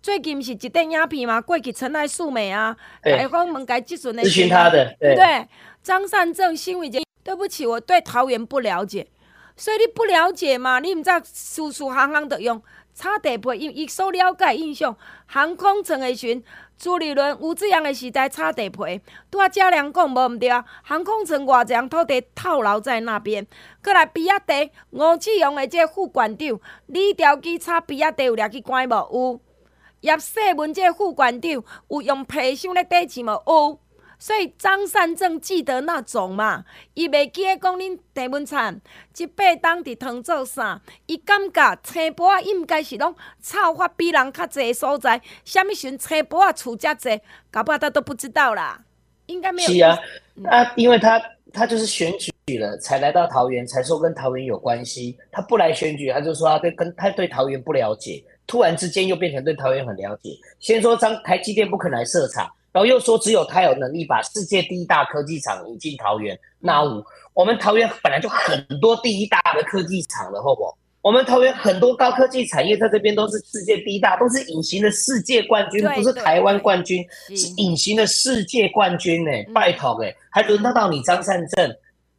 [0.00, 5.46] 最近是一段影片嘛，过去陈爱素美啊，台风门该即阵的，咨询他的，对，对
[5.82, 9.06] 张善政新闻节，对不起，我对桃园不了解，
[9.54, 12.62] 所以你不了解嘛，你毋知事事行行的用
[12.96, 16.42] 差地配，因伊所了解印象，航空城的时阵，
[16.78, 23.46] 朱立伦、吴志扬的时代差地配，拄啊嘉良讲无毋对啊，航空城偌济土地套牢在那边，
[23.84, 28.94] 过来比亚迪，吴志扬的这副馆长，李朝基差比亚迪有掠去关无？
[28.94, 29.40] 有。
[30.00, 31.50] 叶世文这副馆长
[31.88, 33.30] 有用皮箱咧底钱无？
[33.46, 33.78] 有，
[34.18, 36.64] 所以张善政记得那种嘛，
[36.94, 38.80] 伊袂记得讲恁地文灿
[39.16, 40.80] 一八当伫汤做啥？
[41.06, 48.82] 伊感觉青埔仔应该是拢臭法比人较济所在，啥物时阵青埔啊厝遮济，搞不好他都不知道啦。
[49.26, 49.68] 应该没有。
[49.68, 49.98] 是啊，
[50.44, 51.20] 啊、因为他
[51.52, 55.18] 他就是选举了，才来到桃园，才说跟桃园有关系。
[55.30, 58.24] 他不来选举，他就说他对跟他对桃园不了解。
[58.46, 60.30] 突然之间又变成对桃园很了解。
[60.60, 66.38] 先说张台积电不肯来设厂，然后又说只有他有能力把世界第一大科技厂引进桃园。
[66.58, 67.02] 那五，
[67.32, 70.76] 我们桃园本来就很多第一大的科技厂了，好不好？
[71.00, 77.02] 我们桃园很多高科技产业在这边都是世界第一大，都是隐形的世界冠军，不是台湾冠军，
[77.34, 79.48] 是隐形的世界冠军呢、欸。
[79.54, 81.74] 拜托哎，还轮得到你张善政？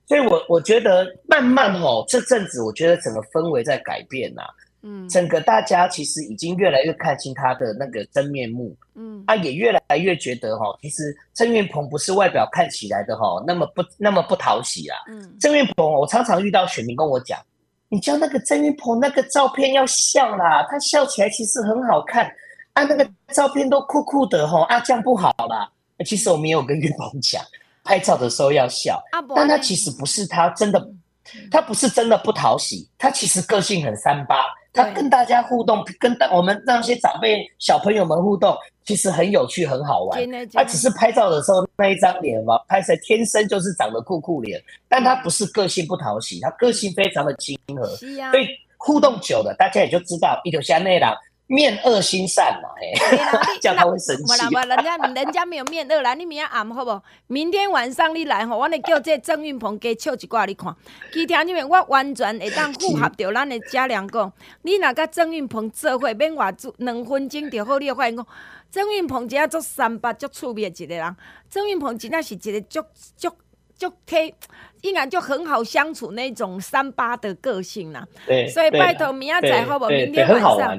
[0.08, 4.47] 所以我我觉得慢慢哦，这阵子我觉得整个氛围在改变呐、啊。
[4.82, 17.39] 嗯，整个大家其实已经越来越看清他的那个真面目，嗯，啊也越来越觉得哈，其实郑云鹏不是外表看起来的哈那么不那么不讨喜啦，嗯，郑云鹏，我常常遇到选民跟我讲，
[17.89, 22.32] 你叫那个郑云鹏那个照片要笑啦，他笑起来其实很好看，
[22.73, 25.69] 啊，那个照片都酷酷的哈，啊，这样不好啦，
[26.05, 27.41] 其实我没有跟运鹏讲。
[27.84, 30.89] 拍照的时候要笑，啊、但他其实不是他真的，
[31.49, 34.43] 他不是真的不讨喜，他其实个性很三八，
[34.78, 38.55] 他跟大家互动，跟我们那些长辈小朋友们互动，
[38.86, 40.19] 其实很有趣，很好玩。
[40.53, 47.84] 他只是拍照的时候那一张脸嘛，拍出来天生就是长得酷酷脸，但他不是个性不讨喜，他个性非常的亲和，
[48.21, 48.47] 啊、所以
[48.78, 51.13] 互动久了，大家也就知道伊就像那样。
[51.47, 52.91] 面恶心善嘛，嘿，
[53.61, 54.45] 这样 他会生气。
[54.47, 57.01] 不人家人家没有面恶啦，你明天暗好不？
[57.27, 60.75] 明天晚上你来吼，我来叫这郑运鹏加唱一挂你看。
[61.13, 64.31] 其他你们我完全会当符合着咱的嘉良讲，
[64.63, 68.27] 你若甲郑运鹏做伙免话做两分钟就好，你会发现讲
[68.69, 71.15] 郑运鹏真正足三八足趣味一个人。
[71.49, 72.83] 郑运鹏真正是一个足
[73.15, 73.29] 足
[73.78, 74.34] 足可以，
[74.82, 78.05] 应该就很好相处那种三八的个性啦。
[78.25, 79.88] 对，所以拜托明仔载好不？
[79.88, 80.78] 明天晚上。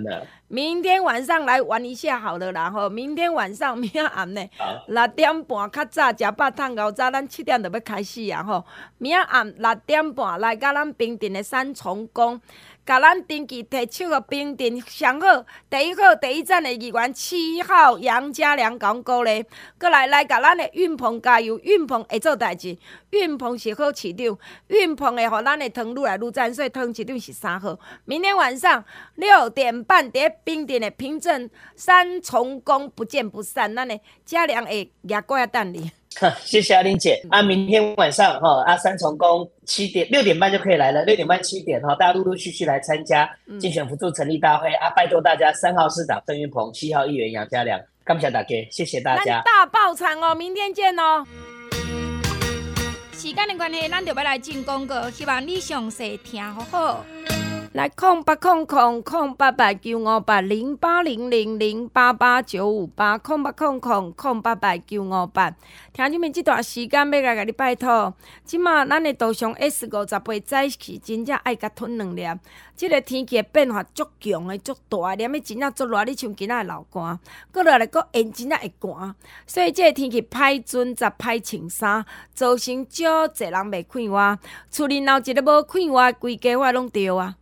[0.50, 2.88] 明天晚上来玩一下好了啦吼！
[2.88, 4.42] 明天晚上明仔暗呢，
[4.86, 8.64] 六点半较早食饱趁熬早，咱七点就要开始啊吼！
[8.96, 12.40] 明仔暗六点半来甲咱平顶的三重宫。
[12.88, 19.44] 甲咱登记提手个平镇上好，第一号第一站的议员七号杨家良讲过咧，
[19.78, 22.78] 过来来甲咱的运鹏加油，运鹏会做代志，
[23.10, 27.78] 运鹏是好市长，运鹏会互咱的汤愈来愈赞，所以汤市长是三号。
[28.06, 28.82] 明天晚上
[29.16, 35.92] 六点半在平镇的平镇三重宫不见不散，咱的家良会也过来等你。
[36.44, 37.40] 谢谢阿玲姐啊！
[37.42, 43.28] 明天晚上哈，阿三重宫七点六点半就可以来了，六点半七点哈，大家陆陆续续来参加
[43.60, 44.90] 竞选辅助成立大会、嗯、啊！
[44.96, 49.42] 拜托大家，三号市长郑云鹏，七号议员杨家良，感谢大家，谢谢大家。
[49.42, 51.24] 大爆场哦，明天见哦。
[53.12, 57.04] 时间的关系，咱就要来进广告，希望你详细听好好。
[57.72, 65.54] 来空八空空空八八九五八零八零零零八八九五八空八空空空八八九五八，
[65.92, 72.22] 听你们这段时间要来甲你拜托，即马咱的图像 S 五十八再起真正爱甲吞两粒，
[72.74, 77.20] 即、这个天气变化足强的足大，连咪真正足热，你像今仔流汗，
[77.52, 79.14] 过落来阁会真正会寒，
[79.46, 84.38] 所以这个天气歹准则歹穿衫，造成少侪人袂快活，
[84.70, 87.36] 厝里闹一个无快活，规家伙拢着啊。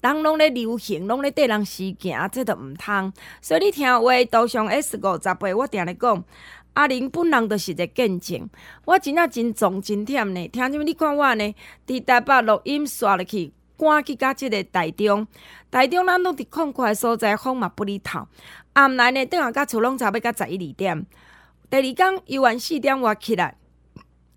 [0.00, 3.12] 人拢咧流行，拢咧缀人时行，这都毋通。
[3.42, 6.24] 所以你听话，道上 S 五十八，我定咧讲，
[6.72, 8.48] 阿玲本人就是一个见证。
[8.86, 10.48] 我真正真重真忝呢。
[10.48, 10.84] 听什么？
[10.84, 11.54] 你看我呢？
[11.86, 15.26] 伫台北录音刷入去，赶去甲即个台中，
[15.70, 18.26] 台中咱拢伫空旷所在，风嘛不哩透。
[18.72, 21.06] 暗来呢，等下甲厝拢差不多甲十一二点。
[21.68, 23.56] 第二天游完四点我起来。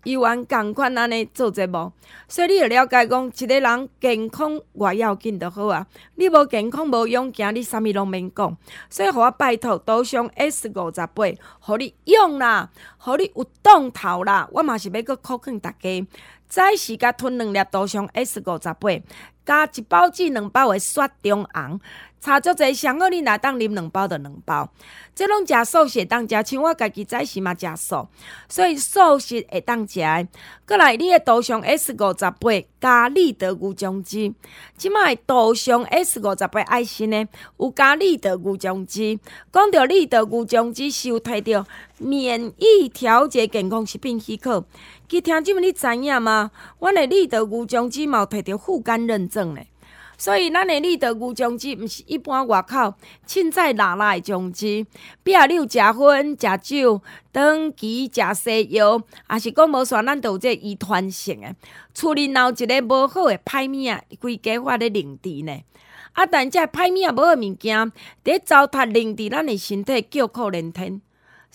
[0.04, 1.90] 伊玩共款安尼做节目，
[2.28, 5.86] 所以你要了解讲，一个人健康外要紧就好啊。
[6.16, 8.56] 你无健康无勇行，你啥物拢免讲。
[8.90, 11.24] 所以，互我拜托，都上 S 五十八，
[11.58, 14.46] 互你用啦，互你有动头啦。
[14.52, 16.06] 我嘛是要搁考劝大家，
[16.48, 18.90] 早时甲吞两粒，都上 S 五十八，
[19.46, 21.80] 加一包至两包的雪中红。
[22.24, 24.66] 差足济，上好你若当啉两包就两包，
[25.14, 28.08] 即拢食素食当食，像我家己早时嘛食素，
[28.48, 30.00] 所以素食会当食。
[30.66, 34.32] 过来，你的道上 S 五十八加利得鱼酱汁，
[34.74, 39.20] 即卖道上 S 五十八爱心呢，有加利得鱼酱汁。
[39.52, 41.66] 讲到利得鱼酱汁是有摕到
[41.98, 44.64] 免疫调节健康食品许可，
[45.10, 46.50] 佮听众们你知影吗？
[46.80, 49.60] 阮的利得鱼酱汁嘛摕到护肝认证呢。
[50.16, 52.94] 所以，咱的利得鱼酱汁毋是一般外口
[53.26, 54.86] 凊彩拿来的酱汁，
[55.22, 57.02] 比如你有食薰、食酒、
[57.32, 59.00] 长期食西药，
[59.30, 61.54] 也是讲无煞咱都有这遗传性的。
[61.92, 65.62] 厝里闹一个无好的歹物啊，规家伙咧凝伫呢。
[66.12, 67.92] 啊，但这歹物啊，无好物件，
[68.24, 71.02] 伫糟蹋凝伫咱的身体，叫苦连天。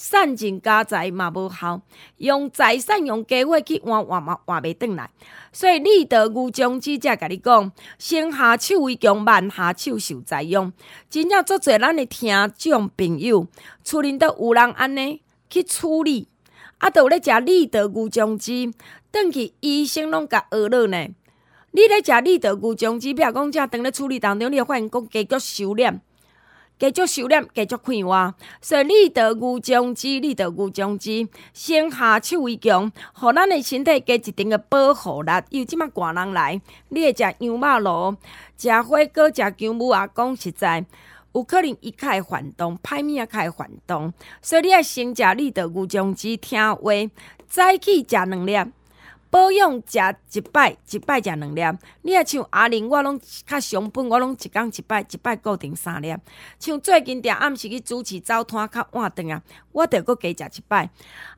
[0.02, 1.82] 散尽家财嘛无效，
[2.20, 5.10] 用财产用家伙去换换嘛换袂转来。
[5.52, 10.72] 所以利得鱼酱汁才甲你讲，先下手为强，慢下手受灾殃。
[11.10, 13.46] 真正足侪咱的听众朋友，
[13.84, 16.30] 厝里都有人安尼去处理，
[16.78, 18.72] 啊，都咧食利得鱼酱汁，
[19.12, 21.10] 等去医生拢甲学了呢。
[21.72, 26.00] 你咧食利得鱼酱汁，比如讲正当咧处理当中，你会发现讲加局收敛。
[26.80, 35.32] 继续收敛，继续快活，所以利得鱼酱汁，利得鱼酱汁，先下手为强，互咱的身体加一定的保护力。
[35.50, 38.16] 又即马寒人来，你会食羊肉炉，
[38.58, 40.08] 食火锅，食姜母啊。
[40.16, 40.86] 讲实在，
[41.34, 46.92] 有可能伊较会反动，歹物啊较会反动，所以你爱先食利得鱼酱汁，听话，
[47.50, 48.72] 再去食两粒。
[49.30, 50.00] 保养食
[50.34, 51.78] 一摆，一摆食两粒。
[52.02, 56.16] 你若像阿玲，我拢较上本，我拢一工一摆，一摆固定三粒。
[56.58, 60.90] 像最近定暗时去主持早摊较晚顿啊，我着阁加食一摆。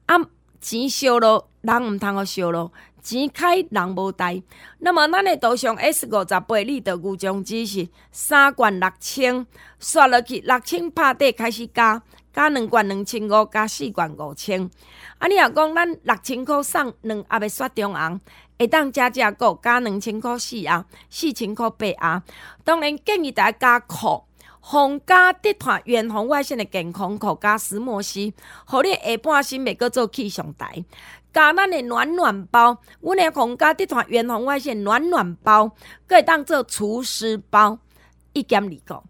[0.05, 0.17] 啊，
[0.61, 2.71] 钱烧咯，人毋通互烧咯，
[3.01, 4.41] 钱开人无带。
[4.79, 9.45] 那么咱的图上 S 五十八里的牛浆机是三罐六千，
[9.79, 12.01] 刷落去六千拍底开始加，
[12.34, 14.69] 加两罐两千五，加四罐五千。
[15.17, 18.19] 啊，你若讲咱六千箍送两盒的雪中红，
[18.57, 22.23] 会当加加购加两千箍四盒，四千箍八盒。
[22.63, 24.27] 当然建议大家加扣。
[24.63, 28.32] 红加滴团远红外线的健康口加石墨烯，
[28.67, 30.86] 互你下半身袂阁做气上台。
[31.34, 35.69] 加咱的暖暖包，阮的红加滴团远红外线暖暖包，
[36.05, 37.79] 阁会当做除湿包，
[38.34, 39.03] 一减二个，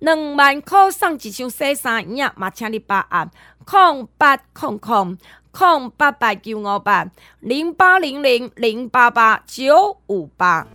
[0.00, 3.30] 两万块送一箱洗衫液，嘛请你把握
[3.64, 5.16] 空八空空
[5.50, 7.06] 空八八九五八
[7.40, 10.66] 零八零零零八八九五八。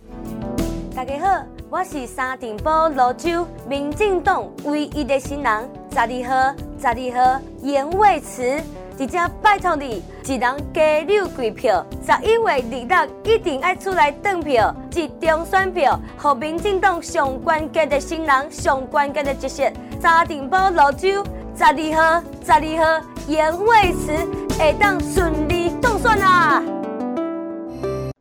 [0.94, 1.46] 大家好。
[1.70, 8.60] 我是沙丁堡芦洲民进党唯一的新人，十二号，十二号颜卫慈，
[9.00, 19.72] 直接拜托你，一人加六贵票，十一月二日一定要出来登票，集中选票，和民进党上关键的新人，上关键的角色，
[20.02, 21.24] 沙丁堡芦洲，
[21.56, 24.12] 十二号，十二号颜卫慈
[24.58, 26.62] 会当顺利当选啊！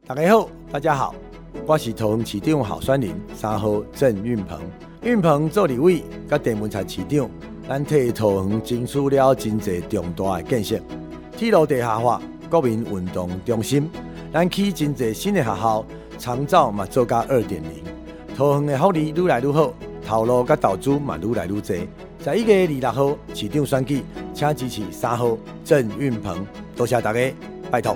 [0.07, 1.13] 大家好，大家好。
[1.65, 4.57] 我是桃园市长候选人三号郑运鹏，
[5.01, 7.29] 运鹏做立委，甲电文财市长，
[7.69, 10.79] 咱替桃园争取了真侪重大的建设，
[11.37, 13.87] 铁路地下化、国民运动中心，
[14.33, 15.85] 咱起真侪新的学校，
[16.17, 17.69] 长照嘛做甲二点零，
[18.35, 19.71] 桃园的福利愈来愈好，
[20.03, 21.87] 头路甲投资嘛愈来愈济。
[22.23, 24.03] 十一月二六号市长选举，
[24.33, 26.43] 请支持三号郑运鹏，
[26.75, 27.31] 多谢大家，
[27.69, 27.95] 拜托。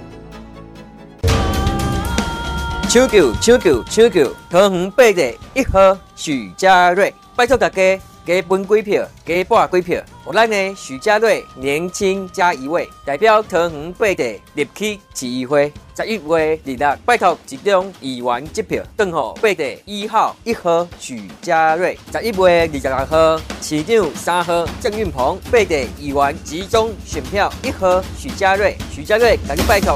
[2.88, 4.32] 抢救抢救抢救！
[4.51, 10.01] 桃园八地一号许家瑞，拜托大家加分几票，加半几票。
[10.26, 15.71] 我咱的许家瑞年轻加一位，代表桃园八地入去市议会。
[15.95, 21.97] 十一月二日，拜托集中议员支票，等候八地一号一号许家瑞。
[22.11, 29.95] 十一月二十六号，市长三号郑运鹏，八地议员集中选票一号许家瑞，许家瑞，赶紧拜托。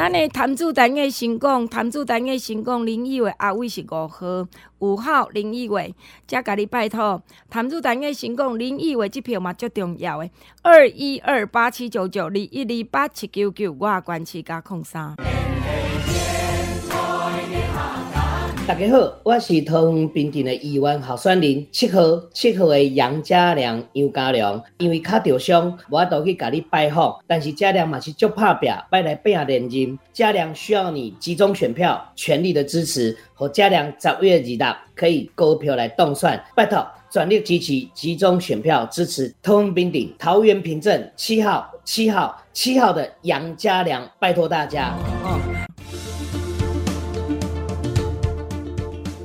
[0.00, 4.48] 咱的谭子单个新港，潭子单个新港林奕伟阿伟是五号，
[4.78, 5.94] 五号林奕伟，
[6.26, 10.30] 再甲你拜托，谭子单个新港林奕伟即票嘛最重要诶，
[10.62, 15.14] 二一二八七九九二一二八七九九，我关七加空三。
[18.70, 22.00] 大家好，我是桃园平镇的议员候选人七号
[22.32, 29.98] 七号的杨家良杨家良，因为卡着伤，无法度去甲你拜访，但是家良嘛是足拍拼，拜来拼连任。
[30.12, 44.94] 家良需要你集中选票，全力的支持，和家良十月二日可以高票来当选，拜托全力支持，集中选票支持桃园平镇桃园平镇七号七号七号的杨家良，拜托大家。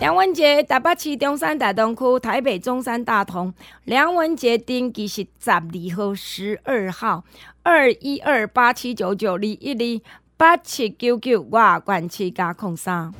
[0.00, 3.52] 梁文杰，台北市中山大同区，台北中山大同。
[3.82, 5.60] 梁文杰登记是十二
[5.96, 7.24] 号、十二号，
[7.64, 13.12] 二一二八七九九二一二八七九九，我管七加空三。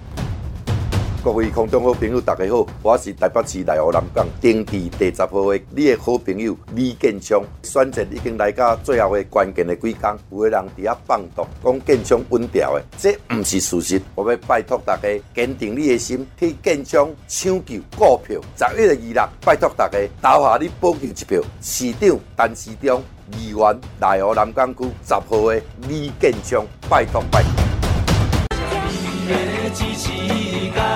[1.22, 7.42] 各位空中好朋友，大家好，我是台北市内湖南港政治第十号的你的好朋友李建昌。
[7.64, 14.00] 选战已经来到最后的关键的几天，有个人伫遐放毒，讲建昌稳掉的，这不是事实。
[14.14, 18.40] 我要拜托大家坚定你的心，替建昌抢救股票。
[18.56, 21.42] 十一月二日，拜托大家投下你宝贵一票。
[21.60, 23.02] 市长陈时中，
[23.36, 27.50] 议员内湖南港区十号的李建昌，拜托拜托。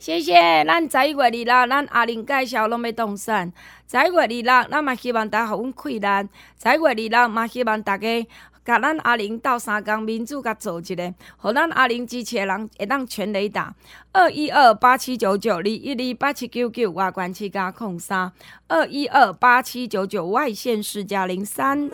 [0.00, 3.52] 谢谢，咱十一月二六，咱阿玲介绍拢要动选。
[3.86, 6.26] 十一月二六，咱嘛希望大家互阮困难。
[6.60, 8.26] 十一月二六，嘛希望大家
[8.64, 13.74] 甲咱阿玲斗相共，民主甲做一个，互咱阿玲支持的人会当全垒打。
[14.12, 18.32] 二一二八七九九二一二八七九九外关七加空三。
[18.68, 21.90] 二一二八七九九外线四加零三。